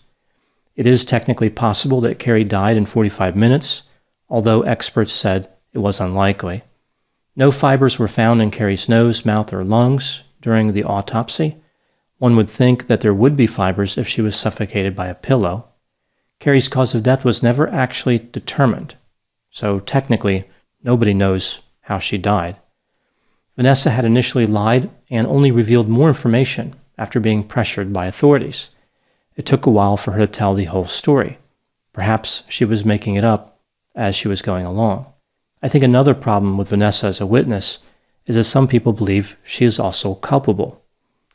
It 0.76 0.86
is 0.86 1.04
technically 1.04 1.50
possible 1.50 2.00
that 2.02 2.18
Carrie 2.18 2.44
died 2.44 2.76
in 2.76 2.86
45 2.86 3.36
minutes, 3.36 3.82
although 4.30 4.62
experts 4.62 5.12
said 5.12 5.50
it 5.74 5.78
was 5.78 6.00
unlikely. 6.00 6.62
No 7.34 7.50
fibers 7.50 7.98
were 7.98 8.08
found 8.08 8.42
in 8.42 8.50
Carrie's 8.50 8.88
nose, 8.88 9.24
mouth, 9.24 9.52
or 9.52 9.64
lungs 9.64 10.22
during 10.42 10.72
the 10.72 10.84
autopsy. 10.84 11.56
One 12.18 12.36
would 12.36 12.50
think 12.50 12.88
that 12.88 13.00
there 13.00 13.14
would 13.14 13.36
be 13.36 13.46
fibers 13.46 13.96
if 13.96 14.06
she 14.06 14.20
was 14.20 14.36
suffocated 14.36 14.94
by 14.94 15.08
a 15.08 15.14
pillow. 15.14 15.68
Carrie's 16.40 16.68
cause 16.68 16.94
of 16.94 17.02
death 17.02 17.24
was 17.24 17.42
never 17.42 17.68
actually 17.68 18.18
determined, 18.18 18.96
so 19.50 19.80
technically, 19.80 20.44
nobody 20.82 21.14
knows 21.14 21.60
how 21.82 21.98
she 21.98 22.18
died. 22.18 22.56
Vanessa 23.56 23.90
had 23.90 24.04
initially 24.04 24.46
lied 24.46 24.90
and 25.10 25.26
only 25.26 25.50
revealed 25.50 25.88
more 25.88 26.08
information 26.08 26.74
after 26.98 27.20
being 27.20 27.44
pressured 27.44 27.92
by 27.92 28.06
authorities. 28.06 28.70
It 29.36 29.46
took 29.46 29.66
a 29.66 29.70
while 29.70 29.96
for 29.96 30.12
her 30.12 30.20
to 30.20 30.26
tell 30.26 30.54
the 30.54 30.64
whole 30.64 30.86
story. 30.86 31.38
Perhaps 31.92 32.42
she 32.48 32.64
was 32.64 32.84
making 32.84 33.14
it 33.14 33.24
up 33.24 33.60
as 33.94 34.16
she 34.16 34.28
was 34.28 34.42
going 34.42 34.66
along. 34.66 35.11
I 35.62 35.68
think 35.68 35.84
another 35.84 36.14
problem 36.14 36.58
with 36.58 36.68
Vanessa 36.68 37.06
as 37.06 37.20
a 37.20 37.26
witness 37.26 37.78
is 38.26 38.36
that 38.36 38.44
some 38.44 38.66
people 38.66 38.92
believe 38.92 39.36
she 39.44 39.64
is 39.64 39.78
also 39.78 40.14
culpable. 40.16 40.82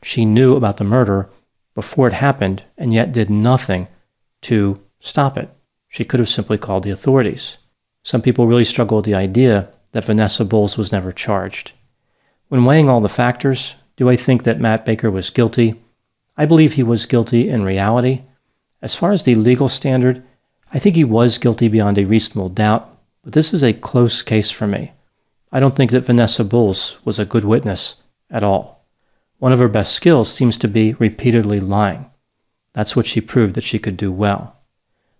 She 0.02 0.24
knew 0.24 0.54
about 0.54 0.76
the 0.76 0.84
murder 0.84 1.28
before 1.74 2.08
it 2.08 2.14
happened 2.14 2.64
and 2.76 2.92
yet 2.92 3.12
did 3.12 3.30
nothing 3.30 3.88
to 4.42 4.80
stop 5.00 5.38
it. 5.38 5.50
She 5.88 6.04
could 6.04 6.20
have 6.20 6.28
simply 6.28 6.58
called 6.58 6.82
the 6.82 6.90
authorities. 6.90 7.58
Some 8.02 8.22
people 8.22 8.46
really 8.46 8.64
struggle 8.64 8.98
with 8.98 9.06
the 9.06 9.14
idea 9.14 9.68
that 9.92 10.04
Vanessa 10.04 10.44
Bulls 10.44 10.76
was 10.76 10.92
never 10.92 11.12
charged. 11.12 11.72
When 12.48 12.64
weighing 12.64 12.88
all 12.88 13.00
the 13.00 13.08
factors, 13.08 13.74
do 13.96 14.08
I 14.08 14.16
think 14.16 14.44
that 14.44 14.60
Matt 14.60 14.84
Baker 14.84 15.10
was 15.10 15.30
guilty? 15.30 15.82
I 16.36 16.46
believe 16.46 16.74
he 16.74 16.82
was 16.82 17.06
guilty 17.06 17.48
in 17.48 17.62
reality. 17.62 18.22
As 18.80 18.94
far 18.94 19.12
as 19.12 19.22
the 19.22 19.34
legal 19.34 19.68
standard, 19.68 20.22
I 20.72 20.78
think 20.78 20.96
he 20.96 21.04
was 21.04 21.38
guilty 21.38 21.68
beyond 21.68 21.98
a 21.98 22.04
reasonable 22.04 22.48
doubt, 22.48 22.97
but 23.28 23.34
this 23.34 23.52
is 23.52 23.62
a 23.62 23.74
close 23.74 24.22
case 24.22 24.50
for 24.50 24.66
me. 24.66 24.92
I 25.52 25.60
don't 25.60 25.76
think 25.76 25.90
that 25.90 26.06
Vanessa 26.06 26.42
Bulls 26.42 26.96
was 27.04 27.18
a 27.18 27.26
good 27.26 27.44
witness 27.44 27.96
at 28.30 28.42
all. 28.42 28.86
One 29.36 29.52
of 29.52 29.58
her 29.58 29.68
best 29.68 29.92
skills 29.92 30.32
seems 30.32 30.56
to 30.56 30.66
be 30.66 30.94
repeatedly 30.94 31.60
lying. 31.60 32.06
That's 32.72 32.96
what 32.96 33.04
she 33.04 33.20
proved 33.20 33.54
that 33.54 33.64
she 33.64 33.78
could 33.78 33.98
do 33.98 34.10
well. 34.10 34.56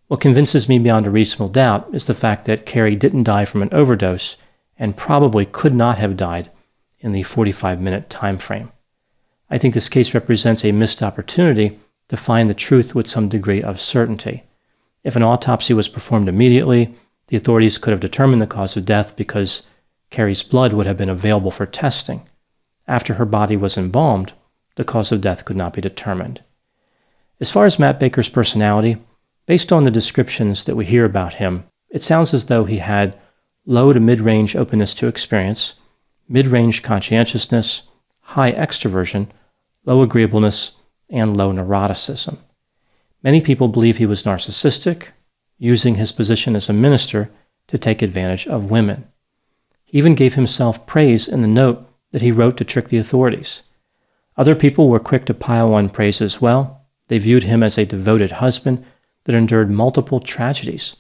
What 0.07 0.23
convinces 0.23 0.71
me 0.71 0.79
beyond 0.79 1.07
a 1.07 1.11
reasonable 1.11 1.51
doubt 1.51 1.91
is 1.93 2.07
the 2.07 2.15
fact 2.15 2.47
that 2.47 2.65
Carrie 2.65 2.97
didn't 2.97 3.25
die 3.25 3.45
from 3.45 3.61
an 3.61 3.69
overdose 3.73 4.37
and 4.79 4.97
probably 4.97 5.45
could 5.45 5.75
not 5.75 5.99
have 5.99 6.17
died 6.17 6.51
in 7.01 7.13
the 7.13 7.25
45 7.25 7.79
minute 7.79 8.09
time 8.09 8.39
frame. 8.39 8.73
I 9.51 9.59
think 9.59 9.75
this 9.75 9.91
case 9.91 10.15
represents 10.15 10.65
a 10.65 10.73
missed 10.73 11.03
opportunity 11.03 11.79
to 12.09 12.17
find 12.17 12.49
the 12.49 12.55
truth 12.55 12.95
with 12.95 13.07
some 13.07 13.29
degree 13.29 13.63
of 13.63 13.79
certainty. 13.79 14.45
If 15.05 15.15
an 15.15 15.23
autopsy 15.23 15.75
was 15.75 15.89
performed 15.89 16.31
immediately, 16.31 16.95
the 17.29 17.37
authorities 17.37 17.79
could 17.79 17.93
have 17.93 18.01
determined 18.01 18.43
the 18.43 18.47
cause 18.47 18.77
of 18.77 18.85
death 18.85 19.17
because 19.17 19.63
Carrie's 20.11 20.43
blood 20.43 20.73
would 20.73 20.87
have 20.87 20.97
been 20.97 21.09
available 21.09 21.51
for 21.51 21.67
testing. 21.67 22.23
After 22.87 23.15
her 23.15 23.27
body 23.27 23.57
was 23.57 23.77
embalmed, 23.77 24.33
the 24.77 24.85
cause 24.85 25.13
of 25.13 25.21
death 25.21 25.45
could 25.45 25.57
not 25.57 25.75
be 25.75 25.81
determined. 25.81 26.43
As 27.41 27.51
far 27.51 27.67
as 27.67 27.79
Matt 27.79 28.01
Baker's 28.01 28.29
personality, 28.29 28.97
based 29.47 29.73
on 29.73 29.85
the 29.85 29.91
descriptions 29.91 30.65
that 30.65 30.77
we 30.77 30.87
hear 30.87 31.05
about 31.05 31.35
him, 31.35 31.65
it 31.91 32.03
sounds 32.03 32.33
as 32.33 32.47
though 32.47 32.65
he 32.65 32.79
had 32.79 33.19
low 33.67 33.93
to 33.93 34.01
mid 34.01 34.21
range 34.21 34.57
openness 34.57 34.95
to 34.95 35.07
experience, 35.07 35.75
mid 36.29 36.47
range 36.47 36.83
conscientiousness, 36.83 37.83
high 38.21 38.53
extroversion, 38.53 39.29
low 39.85 40.03
agreeableness, 40.03 40.73
and 41.11 41.37
low 41.37 41.53
neuroticism. 41.53 42.39
Many 43.23 43.41
people 43.41 43.69
believe 43.69 43.97
he 43.97 44.07
was 44.07 44.23
narcissistic, 44.23 45.09
using 45.59 45.97
his 45.97 46.13
position 46.13 46.57
as 46.57 46.69
a 46.69 46.73
minister 46.73 47.31
to 47.67 47.79
take 47.79 48.01
advantage 48.01 48.47
of 48.47 48.71
women. 48.71 49.07
He 49.85 49.99
even 49.99 50.15
gave 50.15 50.35
himself 50.35 50.87
praise 50.87 51.29
in 51.29 51.43
the 51.43 51.49
note 51.49 51.87
that 52.13 52.23
he 52.23 52.33
wrote 52.33 52.57
to 52.59 52.65
trick 52.65 52.89
the 52.89 52.99
authorities. 52.99 53.63
Other 54.37 54.55
people 54.55 54.89
were 54.89 55.01
quick 55.01 55.25
to 55.27 55.35
pile 55.35 55.75
on 55.75 55.91
praise 55.91 56.21
as 56.23 56.41
well. 56.41 56.87
They 57.09 57.19
viewed 57.19 57.45
him 57.45 57.63
as 57.63 57.77
a 57.77 57.85
devoted 57.85 58.33
husband 58.33 58.85
that 59.25 59.35
endured 59.35 59.71
multiple 59.71 60.21
tragedies. 60.21 60.95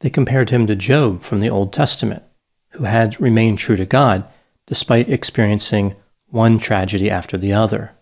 They 0.00 0.10
compared 0.10 0.50
him 0.50 0.66
to 0.66 0.76
Job 0.76 1.22
from 1.22 1.40
the 1.40 1.50
Old 1.50 1.72
Testament, 1.72 2.22
who 2.70 2.84
had 2.84 3.20
remained 3.20 3.58
true 3.58 3.76
to 3.76 3.86
God 3.86 4.24
despite 4.66 5.08
experiencing 5.08 5.94
one 6.28 6.58
tragedy 6.58 7.10
after 7.10 7.36
the 7.36 7.52
other. 7.52 7.92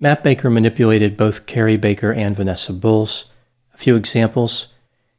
Matt 0.00 0.22
Baker 0.22 0.50
manipulated 0.50 1.16
both 1.16 1.46
Carrie 1.46 1.76
Baker 1.76 2.12
and 2.12 2.36
Vanessa 2.36 2.72
Bulls. 2.72 3.26
A 3.74 3.78
few 3.78 3.96
examples 3.96 4.68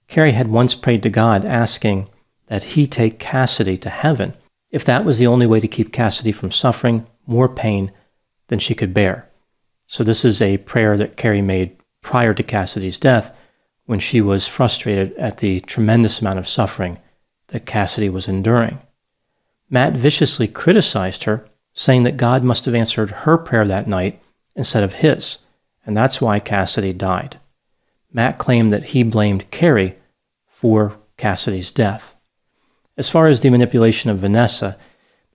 Carrie 0.09 0.31
had 0.31 0.47
once 0.47 0.73
prayed 0.73 1.03
to 1.03 1.09
God 1.09 1.45
asking 1.45 2.09
that 2.47 2.63
he 2.63 2.87
take 2.87 3.19
Cassidy 3.19 3.77
to 3.77 3.89
heaven 3.89 4.33
if 4.71 4.83
that 4.83 5.05
was 5.05 5.19
the 5.19 5.27
only 5.27 5.45
way 5.45 5.59
to 5.59 5.67
keep 5.67 5.93
Cassidy 5.93 6.31
from 6.31 6.51
suffering 6.51 7.05
more 7.27 7.47
pain 7.47 7.91
than 8.47 8.59
she 8.59 8.73
could 8.73 8.93
bear. 8.93 9.29
So, 9.87 10.03
this 10.03 10.25
is 10.25 10.41
a 10.41 10.57
prayer 10.57 10.97
that 10.97 11.15
Carrie 11.15 11.41
made 11.41 11.77
prior 12.01 12.33
to 12.33 12.43
Cassidy's 12.43 12.99
death 12.99 13.35
when 13.85 13.99
she 13.99 14.19
was 14.19 14.47
frustrated 14.47 15.15
at 15.17 15.37
the 15.37 15.59
tremendous 15.61 16.21
amount 16.21 16.39
of 16.39 16.47
suffering 16.47 16.99
that 17.47 17.65
Cassidy 17.65 18.09
was 18.09 18.27
enduring. 18.27 18.79
Matt 19.69 19.93
viciously 19.93 20.47
criticized 20.47 21.23
her, 21.25 21.47
saying 21.73 22.03
that 22.03 22.17
God 22.17 22.43
must 22.43 22.65
have 22.65 22.75
answered 22.75 23.11
her 23.11 23.37
prayer 23.37 23.67
that 23.67 23.87
night 23.87 24.21
instead 24.55 24.83
of 24.83 24.93
his, 24.93 25.39
and 25.85 25.95
that's 25.95 26.21
why 26.21 26.39
Cassidy 26.39 26.93
died. 26.93 27.39
Matt 28.11 28.39
claimed 28.39 28.71
that 28.71 28.85
he 28.85 29.03
blamed 29.03 29.49
Carrie 29.51 29.98
for 30.59 30.99
Cassidy's 31.15 31.71
death. 31.71 32.17
As 32.97 33.09
far 33.09 33.27
as 33.27 33.39
the 33.39 33.49
manipulation 33.49 34.09
of 34.09 34.17
Vanessa, 34.19 34.77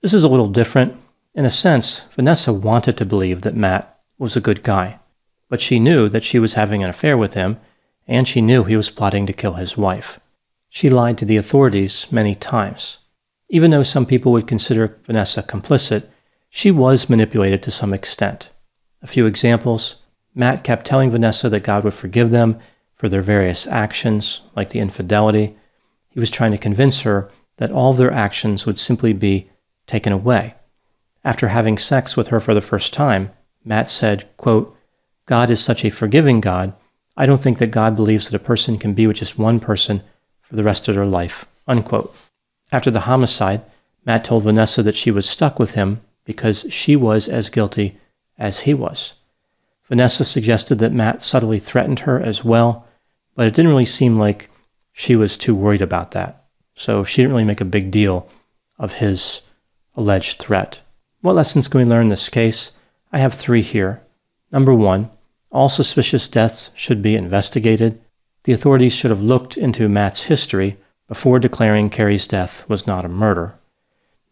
this 0.02 0.12
is 0.12 0.23
a 0.23 0.28
little 0.28 0.49
different. 0.49 1.00
In 1.35 1.47
a 1.47 1.50
sense, 1.50 2.02
Vanessa 2.14 2.52
wanted 2.52 2.99
to 2.99 3.07
believe 3.07 3.40
that 3.40 3.57
Matt 3.57 3.99
was 4.19 4.37
a 4.37 4.43
good 4.43 4.62
guy, 4.62 4.99
but 5.49 5.62
she 5.62 5.78
knew 5.78 6.11
that 6.11 6.25
she 6.25 6.38
was 6.38 6.52
having 6.52 6.83
an 6.83 6.90
affair 6.90 7.16
with 7.16 7.33
him, 7.33 7.59
and 8.07 8.28
she 8.28 8.43
knew 8.43 8.64
he 8.64 8.76
was 8.76 8.90
plotting 8.90 9.25
to 9.25 9.33
kill 9.33 9.54
his 9.54 9.78
wife. 9.78 10.21
She 10.69 10.90
lied 10.90 11.16
to 11.16 11.25
the 11.25 11.38
authorities 11.38 12.07
many 12.11 12.35
times. 12.35 12.99
Even 13.49 13.71
though 13.71 13.83
some 13.83 14.04
people 14.04 14.31
would 14.33 14.47
consider 14.47 14.99
Vanessa 15.07 15.43
complicit, 15.43 16.04
she 16.50 16.71
was 16.71 17.09
manipulated 17.09 17.62
to 17.62 17.71
some 17.71 17.95
extent. 17.95 18.50
A 19.00 19.07
few 19.07 19.25
examples 19.25 19.97
Matt 20.35 20.64
kept 20.64 20.85
telling 20.85 21.11
Vanessa 21.11 21.49
that 21.49 21.61
God 21.61 21.83
would 21.83 21.95
forgive 21.95 22.31
them 22.31 22.59
for 23.04 23.11
their 23.11 23.20
various 23.20 23.66
actions, 23.66 24.40
like 24.56 24.70
the 24.70 24.78
infidelity. 24.78 25.54
He 26.08 26.18
was 26.18 26.30
trying 26.30 26.52
to 26.52 26.56
convince 26.56 27.02
her 27.02 27.30
that 27.58 27.70
all 27.70 27.92
their 27.92 28.11
actions 28.11 28.64
would 28.64 28.78
simply 28.78 29.12
be 29.12 29.50
taken 29.87 30.10
away. 30.10 30.54
After 31.23 31.49
having 31.49 31.76
sex 31.76 32.17
with 32.17 32.28
her 32.28 32.40
for 32.40 32.54
the 32.54 32.62
first 32.62 32.95
time, 32.95 33.30
Matt 33.62 33.90
said, 33.90 34.26
quote, 34.38 34.75
God 35.26 35.50
is 35.50 35.62
such 35.62 35.84
a 35.84 35.90
forgiving 35.90 36.40
God, 36.40 36.73
I 37.14 37.26
don't 37.26 37.43
think 37.43 37.58
that 37.58 37.67
God 37.67 37.95
believes 37.95 38.30
that 38.30 38.40
a 38.40 38.43
person 38.43 38.78
can 38.78 38.95
be 38.95 39.06
with 39.06 39.19
just 39.19 39.38
one 39.38 39.60
person 39.60 40.02
for 40.40 40.56
the 40.56 40.64
rest 40.64 40.88
of 40.88 40.95
their 40.95 41.04
life. 41.04 41.45
Unquote. 41.69 42.17
After 42.73 42.90
the 42.90 43.00
homicide, 43.00 43.60
Matt 44.06 44.25
told 44.25 44.45
Vanessa 44.45 44.82
that 44.82 44.97
she 44.97 45.10
was 45.10 45.28
stuck 45.28 45.58
with 45.58 45.73
him 45.73 46.00
because 46.25 46.64
she 46.71 46.97
was 46.97 47.28
as 47.28 47.50
guilty 47.50 47.99
as 48.38 48.60
he 48.60 48.73
was. 48.73 49.12
Vanessa 49.88 50.25
suggested 50.25 50.78
that 50.78 50.93
Matt 50.95 51.23
subtly 51.23 51.58
threatened 51.58 52.00
her 52.00 52.19
as 52.19 52.43
well, 52.43 52.83
but 53.34 53.47
it 53.47 53.54
didn't 53.54 53.70
really 53.70 53.86
seem 53.86 54.18
like 54.18 54.50
she 54.92 55.16
was 55.16 55.36
too 55.36 55.54
worried 55.54 55.82
about 55.82 56.12
that. 56.12 56.44
So 56.76 57.04
she 57.04 57.23
didn't 57.23 57.32
really 57.32 57.44
make 57.44 57.60
a 57.60 57.66
big 57.66 57.90
deal 57.90 58.28
of 58.78 58.94
his 58.94 59.40
alleged 59.97 60.38
threat. 60.38 60.80
What 61.20 61.34
lessons 61.34 61.68
can 61.68 61.80
we 61.80 61.84
learn 61.84 62.04
in 62.04 62.08
this 62.10 62.28
case? 62.28 62.73
I 63.12 63.18
have 63.18 63.34
three 63.34 63.62
here. 63.62 64.02
Number 64.50 64.75
one, 64.75 65.10
all 65.50 65.68
suspicious 65.68 66.28
deaths 66.28 66.70
should 66.75 67.00
be 67.00 67.14
investigated. 67.14 68.00
The 68.44 68.52
authorities 68.52 68.92
should 68.92 69.10
have 69.10 69.23
looked 69.23 69.56
into 69.56 69.88
Matt's 69.88 70.25
history 70.25 70.76
before 71.08 71.38
declaring 71.38 71.90
Carrie's 71.90 72.26
death 72.26 72.68
was 72.68 72.86
not 72.86 73.04
a 73.04 73.08
murder. 73.08 73.54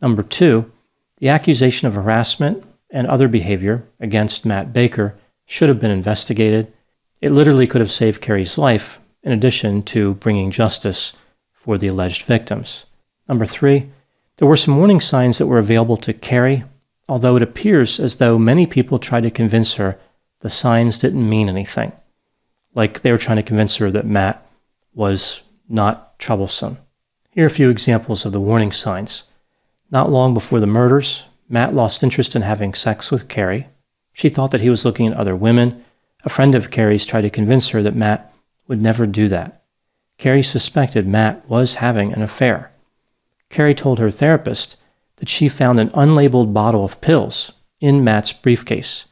Number 0.00 0.22
two, 0.22 0.70
the 1.18 1.28
accusation 1.28 1.86
of 1.86 1.94
harassment 1.94 2.64
and 2.90 3.06
other 3.06 3.28
behavior 3.28 3.86
against 4.00 4.44
Matt 4.44 4.72
Baker 4.72 5.16
should 5.46 5.68
have 5.68 5.78
been 5.78 5.90
investigated. 5.90 6.72
It 7.22 7.30
literally 7.30 7.68
could 7.68 7.80
have 7.80 7.92
saved 7.92 8.20
Carrie's 8.20 8.58
life, 8.58 8.98
in 9.22 9.30
addition 9.30 9.84
to 9.84 10.14
bringing 10.14 10.50
justice 10.50 11.12
for 11.52 11.78
the 11.78 11.86
alleged 11.86 12.24
victims. 12.24 12.84
Number 13.28 13.46
three, 13.46 13.88
there 14.36 14.48
were 14.48 14.56
some 14.56 14.76
warning 14.76 15.00
signs 15.00 15.38
that 15.38 15.46
were 15.46 15.60
available 15.60 15.96
to 15.98 16.12
Carrie, 16.12 16.64
although 17.08 17.36
it 17.36 17.42
appears 17.42 18.00
as 18.00 18.16
though 18.16 18.38
many 18.38 18.66
people 18.66 18.98
tried 18.98 19.22
to 19.22 19.30
convince 19.30 19.74
her 19.74 19.98
the 20.40 20.50
signs 20.50 20.98
didn't 20.98 21.28
mean 21.28 21.48
anything. 21.48 21.92
Like 22.74 23.02
they 23.02 23.12
were 23.12 23.18
trying 23.18 23.36
to 23.36 23.44
convince 23.44 23.76
her 23.76 23.92
that 23.92 24.04
Matt 24.04 24.44
was 24.92 25.42
not 25.68 26.18
troublesome. 26.18 26.78
Here 27.30 27.44
are 27.44 27.46
a 27.46 27.50
few 27.50 27.70
examples 27.70 28.24
of 28.24 28.32
the 28.32 28.40
warning 28.40 28.72
signs. 28.72 29.22
Not 29.92 30.10
long 30.10 30.34
before 30.34 30.58
the 30.58 30.66
murders, 30.66 31.24
Matt 31.48 31.72
lost 31.72 32.02
interest 32.02 32.34
in 32.34 32.42
having 32.42 32.74
sex 32.74 33.12
with 33.12 33.28
Carrie. 33.28 33.68
She 34.12 34.28
thought 34.28 34.50
that 34.50 34.60
he 34.60 34.70
was 34.70 34.84
looking 34.84 35.06
at 35.06 35.16
other 35.16 35.36
women. 35.36 35.84
A 36.24 36.28
friend 36.28 36.54
of 36.54 36.70
Carrie's 36.70 37.04
tried 37.04 37.22
to 37.22 37.30
convince 37.30 37.70
her 37.70 37.82
that 37.82 37.96
Matt 37.96 38.32
would 38.68 38.80
never 38.80 39.06
do 39.06 39.28
that. 39.28 39.64
Carrie 40.18 40.42
suspected 40.42 41.06
Matt 41.06 41.48
was 41.48 41.76
having 41.76 42.12
an 42.12 42.22
affair. 42.22 42.70
Carrie 43.50 43.74
told 43.74 43.98
her 43.98 44.10
therapist 44.10 44.76
that 45.16 45.28
she 45.28 45.48
found 45.48 45.78
an 45.78 45.90
unlabeled 45.90 46.52
bottle 46.52 46.84
of 46.84 47.00
pills 47.00 47.52
in 47.80 48.04
Matt's 48.04 48.32
briefcase. 48.32 49.06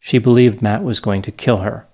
She 0.00 0.18
believed 0.18 0.62
Matt 0.62 0.82
was 0.82 1.00
going 1.00 1.22
to 1.22 1.32
kill 1.32 1.58
her. 1.58 1.86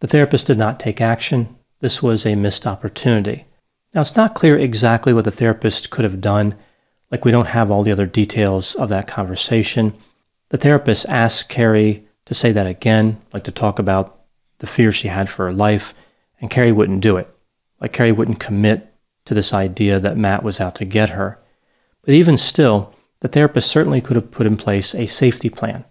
The 0.00 0.06
therapist 0.06 0.46
did 0.46 0.58
not 0.58 0.78
take 0.78 1.00
action. 1.00 1.56
This 1.80 2.02
was 2.02 2.24
a 2.24 2.34
missed 2.34 2.66
opportunity. 2.66 3.46
Now, 3.94 4.02
it's 4.02 4.16
not 4.16 4.34
clear 4.34 4.58
exactly 4.58 5.14
what 5.14 5.24
the 5.24 5.30
therapist 5.30 5.90
could 5.90 6.04
have 6.04 6.20
done, 6.20 6.54
like, 7.10 7.24
we 7.24 7.30
don't 7.30 7.46
have 7.46 7.70
all 7.70 7.82
the 7.82 7.92
other 7.92 8.06
details 8.06 8.74
of 8.74 8.90
that 8.90 9.06
conversation. 9.06 9.94
The 10.50 10.58
therapist 10.58 11.06
asked 11.06 11.48
Carrie 11.48 12.06
to 12.26 12.34
say 12.34 12.52
that 12.52 12.66
again, 12.66 13.18
like 13.32 13.44
to 13.44 13.50
talk 13.50 13.78
about 13.78 14.17
the 14.58 14.66
fear 14.66 14.92
she 14.92 15.08
had 15.08 15.28
for 15.28 15.46
her 15.46 15.52
life, 15.52 15.94
and 16.40 16.50
Carrie 16.50 16.72
wouldn't 16.72 17.00
do 17.00 17.16
it. 17.16 17.28
Like 17.80 17.92
Carrie 17.92 18.12
wouldn't 18.12 18.40
commit 18.40 18.94
to 19.24 19.34
this 19.34 19.52
idea 19.52 20.00
that 20.00 20.16
Matt 20.16 20.42
was 20.42 20.60
out 20.60 20.74
to 20.76 20.84
get 20.84 21.10
her. 21.10 21.38
But 22.02 22.14
even 22.14 22.36
still, 22.36 22.94
the 23.20 23.28
therapist 23.28 23.70
certainly 23.70 24.00
could 24.00 24.16
have 24.16 24.30
put 24.30 24.46
in 24.46 24.56
place 24.56 24.94
a 24.94 25.06
safety 25.06 25.50
plan. 25.50 25.84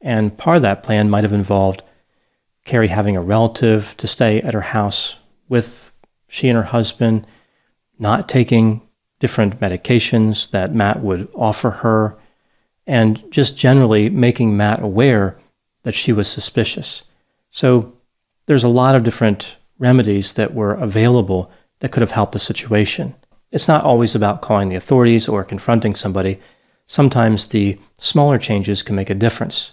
And 0.00 0.36
part 0.36 0.56
of 0.56 0.62
that 0.62 0.82
plan 0.82 1.10
might 1.10 1.24
have 1.24 1.32
involved 1.32 1.82
Carrie 2.64 2.88
having 2.88 3.16
a 3.16 3.22
relative 3.22 3.96
to 3.96 4.06
stay 4.06 4.40
at 4.42 4.54
her 4.54 4.60
house 4.60 5.16
with 5.48 5.90
she 6.28 6.48
and 6.48 6.56
her 6.56 6.64
husband, 6.64 7.26
not 7.98 8.28
taking 8.28 8.82
different 9.20 9.60
medications 9.60 10.50
that 10.50 10.74
Matt 10.74 11.02
would 11.02 11.28
offer 11.34 11.70
her, 11.70 12.18
and 12.86 13.24
just 13.30 13.56
generally 13.56 14.10
making 14.10 14.56
Matt 14.56 14.82
aware 14.82 15.38
that 15.84 15.94
she 15.94 16.12
was 16.12 16.28
suspicious. 16.28 17.02
So 17.50 17.95
there's 18.46 18.64
a 18.64 18.68
lot 18.68 18.94
of 18.94 19.02
different 19.02 19.56
remedies 19.78 20.34
that 20.34 20.54
were 20.54 20.74
available 20.74 21.50
that 21.80 21.92
could 21.92 22.00
have 22.00 22.12
helped 22.12 22.32
the 22.32 22.38
situation. 22.38 23.14
It's 23.52 23.68
not 23.68 23.84
always 23.84 24.14
about 24.14 24.42
calling 24.42 24.68
the 24.68 24.76
authorities 24.76 25.28
or 25.28 25.44
confronting 25.44 25.94
somebody. 25.94 26.40
Sometimes 26.86 27.46
the 27.46 27.78
smaller 27.98 28.38
changes 28.38 28.82
can 28.82 28.96
make 28.96 29.10
a 29.10 29.14
difference. 29.14 29.72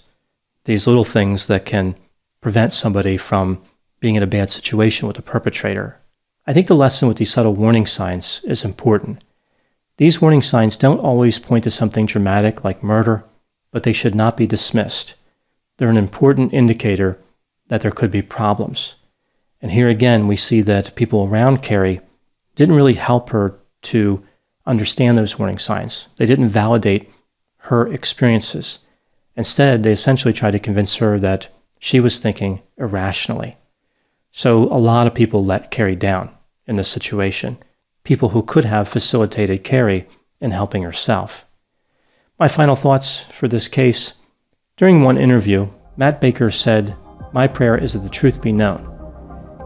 These 0.65 0.88
little 0.88 1.03
things 1.05 1.47
that 1.47 1.65
can 1.65 1.95
prevent 2.41 2.73
somebody 2.73 3.17
from 3.17 3.62
being 3.99 4.15
in 4.15 4.23
a 4.23 4.27
bad 4.27 4.51
situation 4.51 5.07
with 5.07 5.15
the 5.15 5.21
perpetrator. 5.21 5.99
I 6.45 6.53
think 6.53 6.67
the 6.67 6.75
lesson 6.75 7.07
with 7.07 7.17
these 7.17 7.31
subtle 7.31 7.53
warning 7.53 7.86
signs 7.86 8.41
is 8.43 8.65
important. 8.65 9.23
These 9.97 10.21
warning 10.21 10.41
signs 10.41 10.75
don't 10.75 10.99
always 10.99 11.39
point 11.39 11.63
to 11.65 11.71
something 11.71 12.05
dramatic 12.05 12.63
like 12.63 12.83
murder, 12.83 13.23
but 13.71 13.83
they 13.83 13.93
should 13.93 14.15
not 14.15 14.36
be 14.36 14.47
dismissed. 14.47 15.15
They're 15.77 15.89
an 15.89 15.97
important 15.97 16.53
indicator 16.53 17.17
that 17.67 17.82
there 17.82 17.91
could 17.91 18.12
be 18.12 18.21
problems. 18.21 18.95
And 19.62 19.71
here 19.71 19.88
again, 19.88 20.28
we 20.28 20.36
see 20.36 20.62
that 20.62 20.95
people 20.95 21.26
around 21.26 21.62
Carrie 21.62 22.02
didn't 22.56 22.76
really 22.76 22.95
help 22.95 23.30
her 23.30 23.60
to 23.84 24.23
understand 24.65 25.17
those 25.17 25.39
warning 25.39 25.60
signs. 25.60 26.08
They 26.17 26.26
didn't 26.26 26.49
validate 26.49 27.10
her 27.58 27.88
experiences. 27.91 28.80
Instead, 29.36 29.84
they 29.84 29.91
essentially 29.91 30.34
tried 30.34 30.52
to 30.52 30.60
convince 30.60 30.97
her 30.97 31.17
that 31.19 31.47
she 31.80 31.99
was 31.99 32.19
thinking 32.19 32.62
irrationally. 32.78 33.58
So 34.32 34.63
a 34.63 34.80
lot 34.80 35.08
of 35.08 35.13
people 35.13 35.45
let 35.45 35.71
Carrie 35.71 35.95
down 35.95 36.30
in 36.65 36.76
this 36.76 36.89
situation, 36.89 37.58
people 38.04 38.30
who 38.30 38.43
could 38.43 38.65
have 38.65 38.88
facilitated 38.88 39.63
Carrie 39.63 40.08
in 40.39 40.52
helping 40.52 40.84
herself. 40.84 41.45
My 42.39 42.47
final 42.47 42.76
thoughts 42.76 43.26
for 43.32 43.47
this 43.47 43.67
case 43.67 44.13
during 44.76 45.04
one 45.04 45.17
interview, 45.17 45.69
Matt 45.95 46.19
Baker 46.19 46.49
said, 46.49 46.95
My 47.34 47.48
prayer 47.48 47.76
is 47.76 47.93
that 47.93 48.04
the 48.04 48.10
truth 48.10 48.41
be 48.41 48.52
known. 48.52 48.88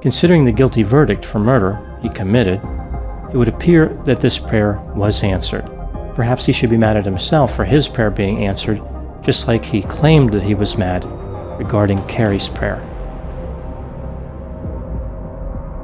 Considering 0.02 0.46
the 0.46 0.54
guilty 0.54 0.84
verdict 0.84 1.26
for 1.26 1.40
murder 1.40 2.00
he 2.02 2.08
committed, 2.08 2.62
it 3.34 3.36
would 3.36 3.50
appear 3.50 3.90
that 4.06 4.22
this 4.22 4.40
prayer 4.40 4.80
was 4.96 5.22
answered. 5.22 5.70
Perhaps 6.16 6.46
he 6.46 6.54
should 6.54 6.70
be 6.70 6.78
mad 6.78 6.96
at 6.96 7.04
himself 7.04 7.54
for 7.54 7.66
his 7.66 7.90
prayer 7.90 8.10
being 8.10 8.46
answered, 8.46 8.82
just 9.22 9.50
like 9.50 9.66
he 9.66 9.82
claimed 9.82 10.32
that 10.32 10.44
he 10.44 10.56
was 10.56 10.78
mad 10.78 11.04
regarding 11.60 12.02
Carrie's 12.08 12.48
prayer. 12.48 12.82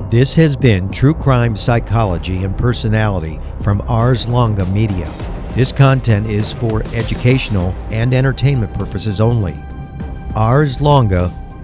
This 0.09 0.35
has 0.37 0.55
been 0.55 0.89
True 0.89 1.13
Crime 1.13 1.57
Psychology 1.57 2.45
and 2.45 2.57
Personality 2.57 3.41
from 3.61 3.81
Ars 3.89 4.25
Longa 4.25 4.65
Media. 4.67 5.11
This 5.49 5.73
content 5.73 6.27
is 6.27 6.53
for 6.53 6.81
educational 6.93 7.75
and 7.91 8.13
entertainment 8.13 8.73
purposes 8.73 9.19
only. 9.19 9.57
Ars 10.35 10.79
Longa 10.79 11.31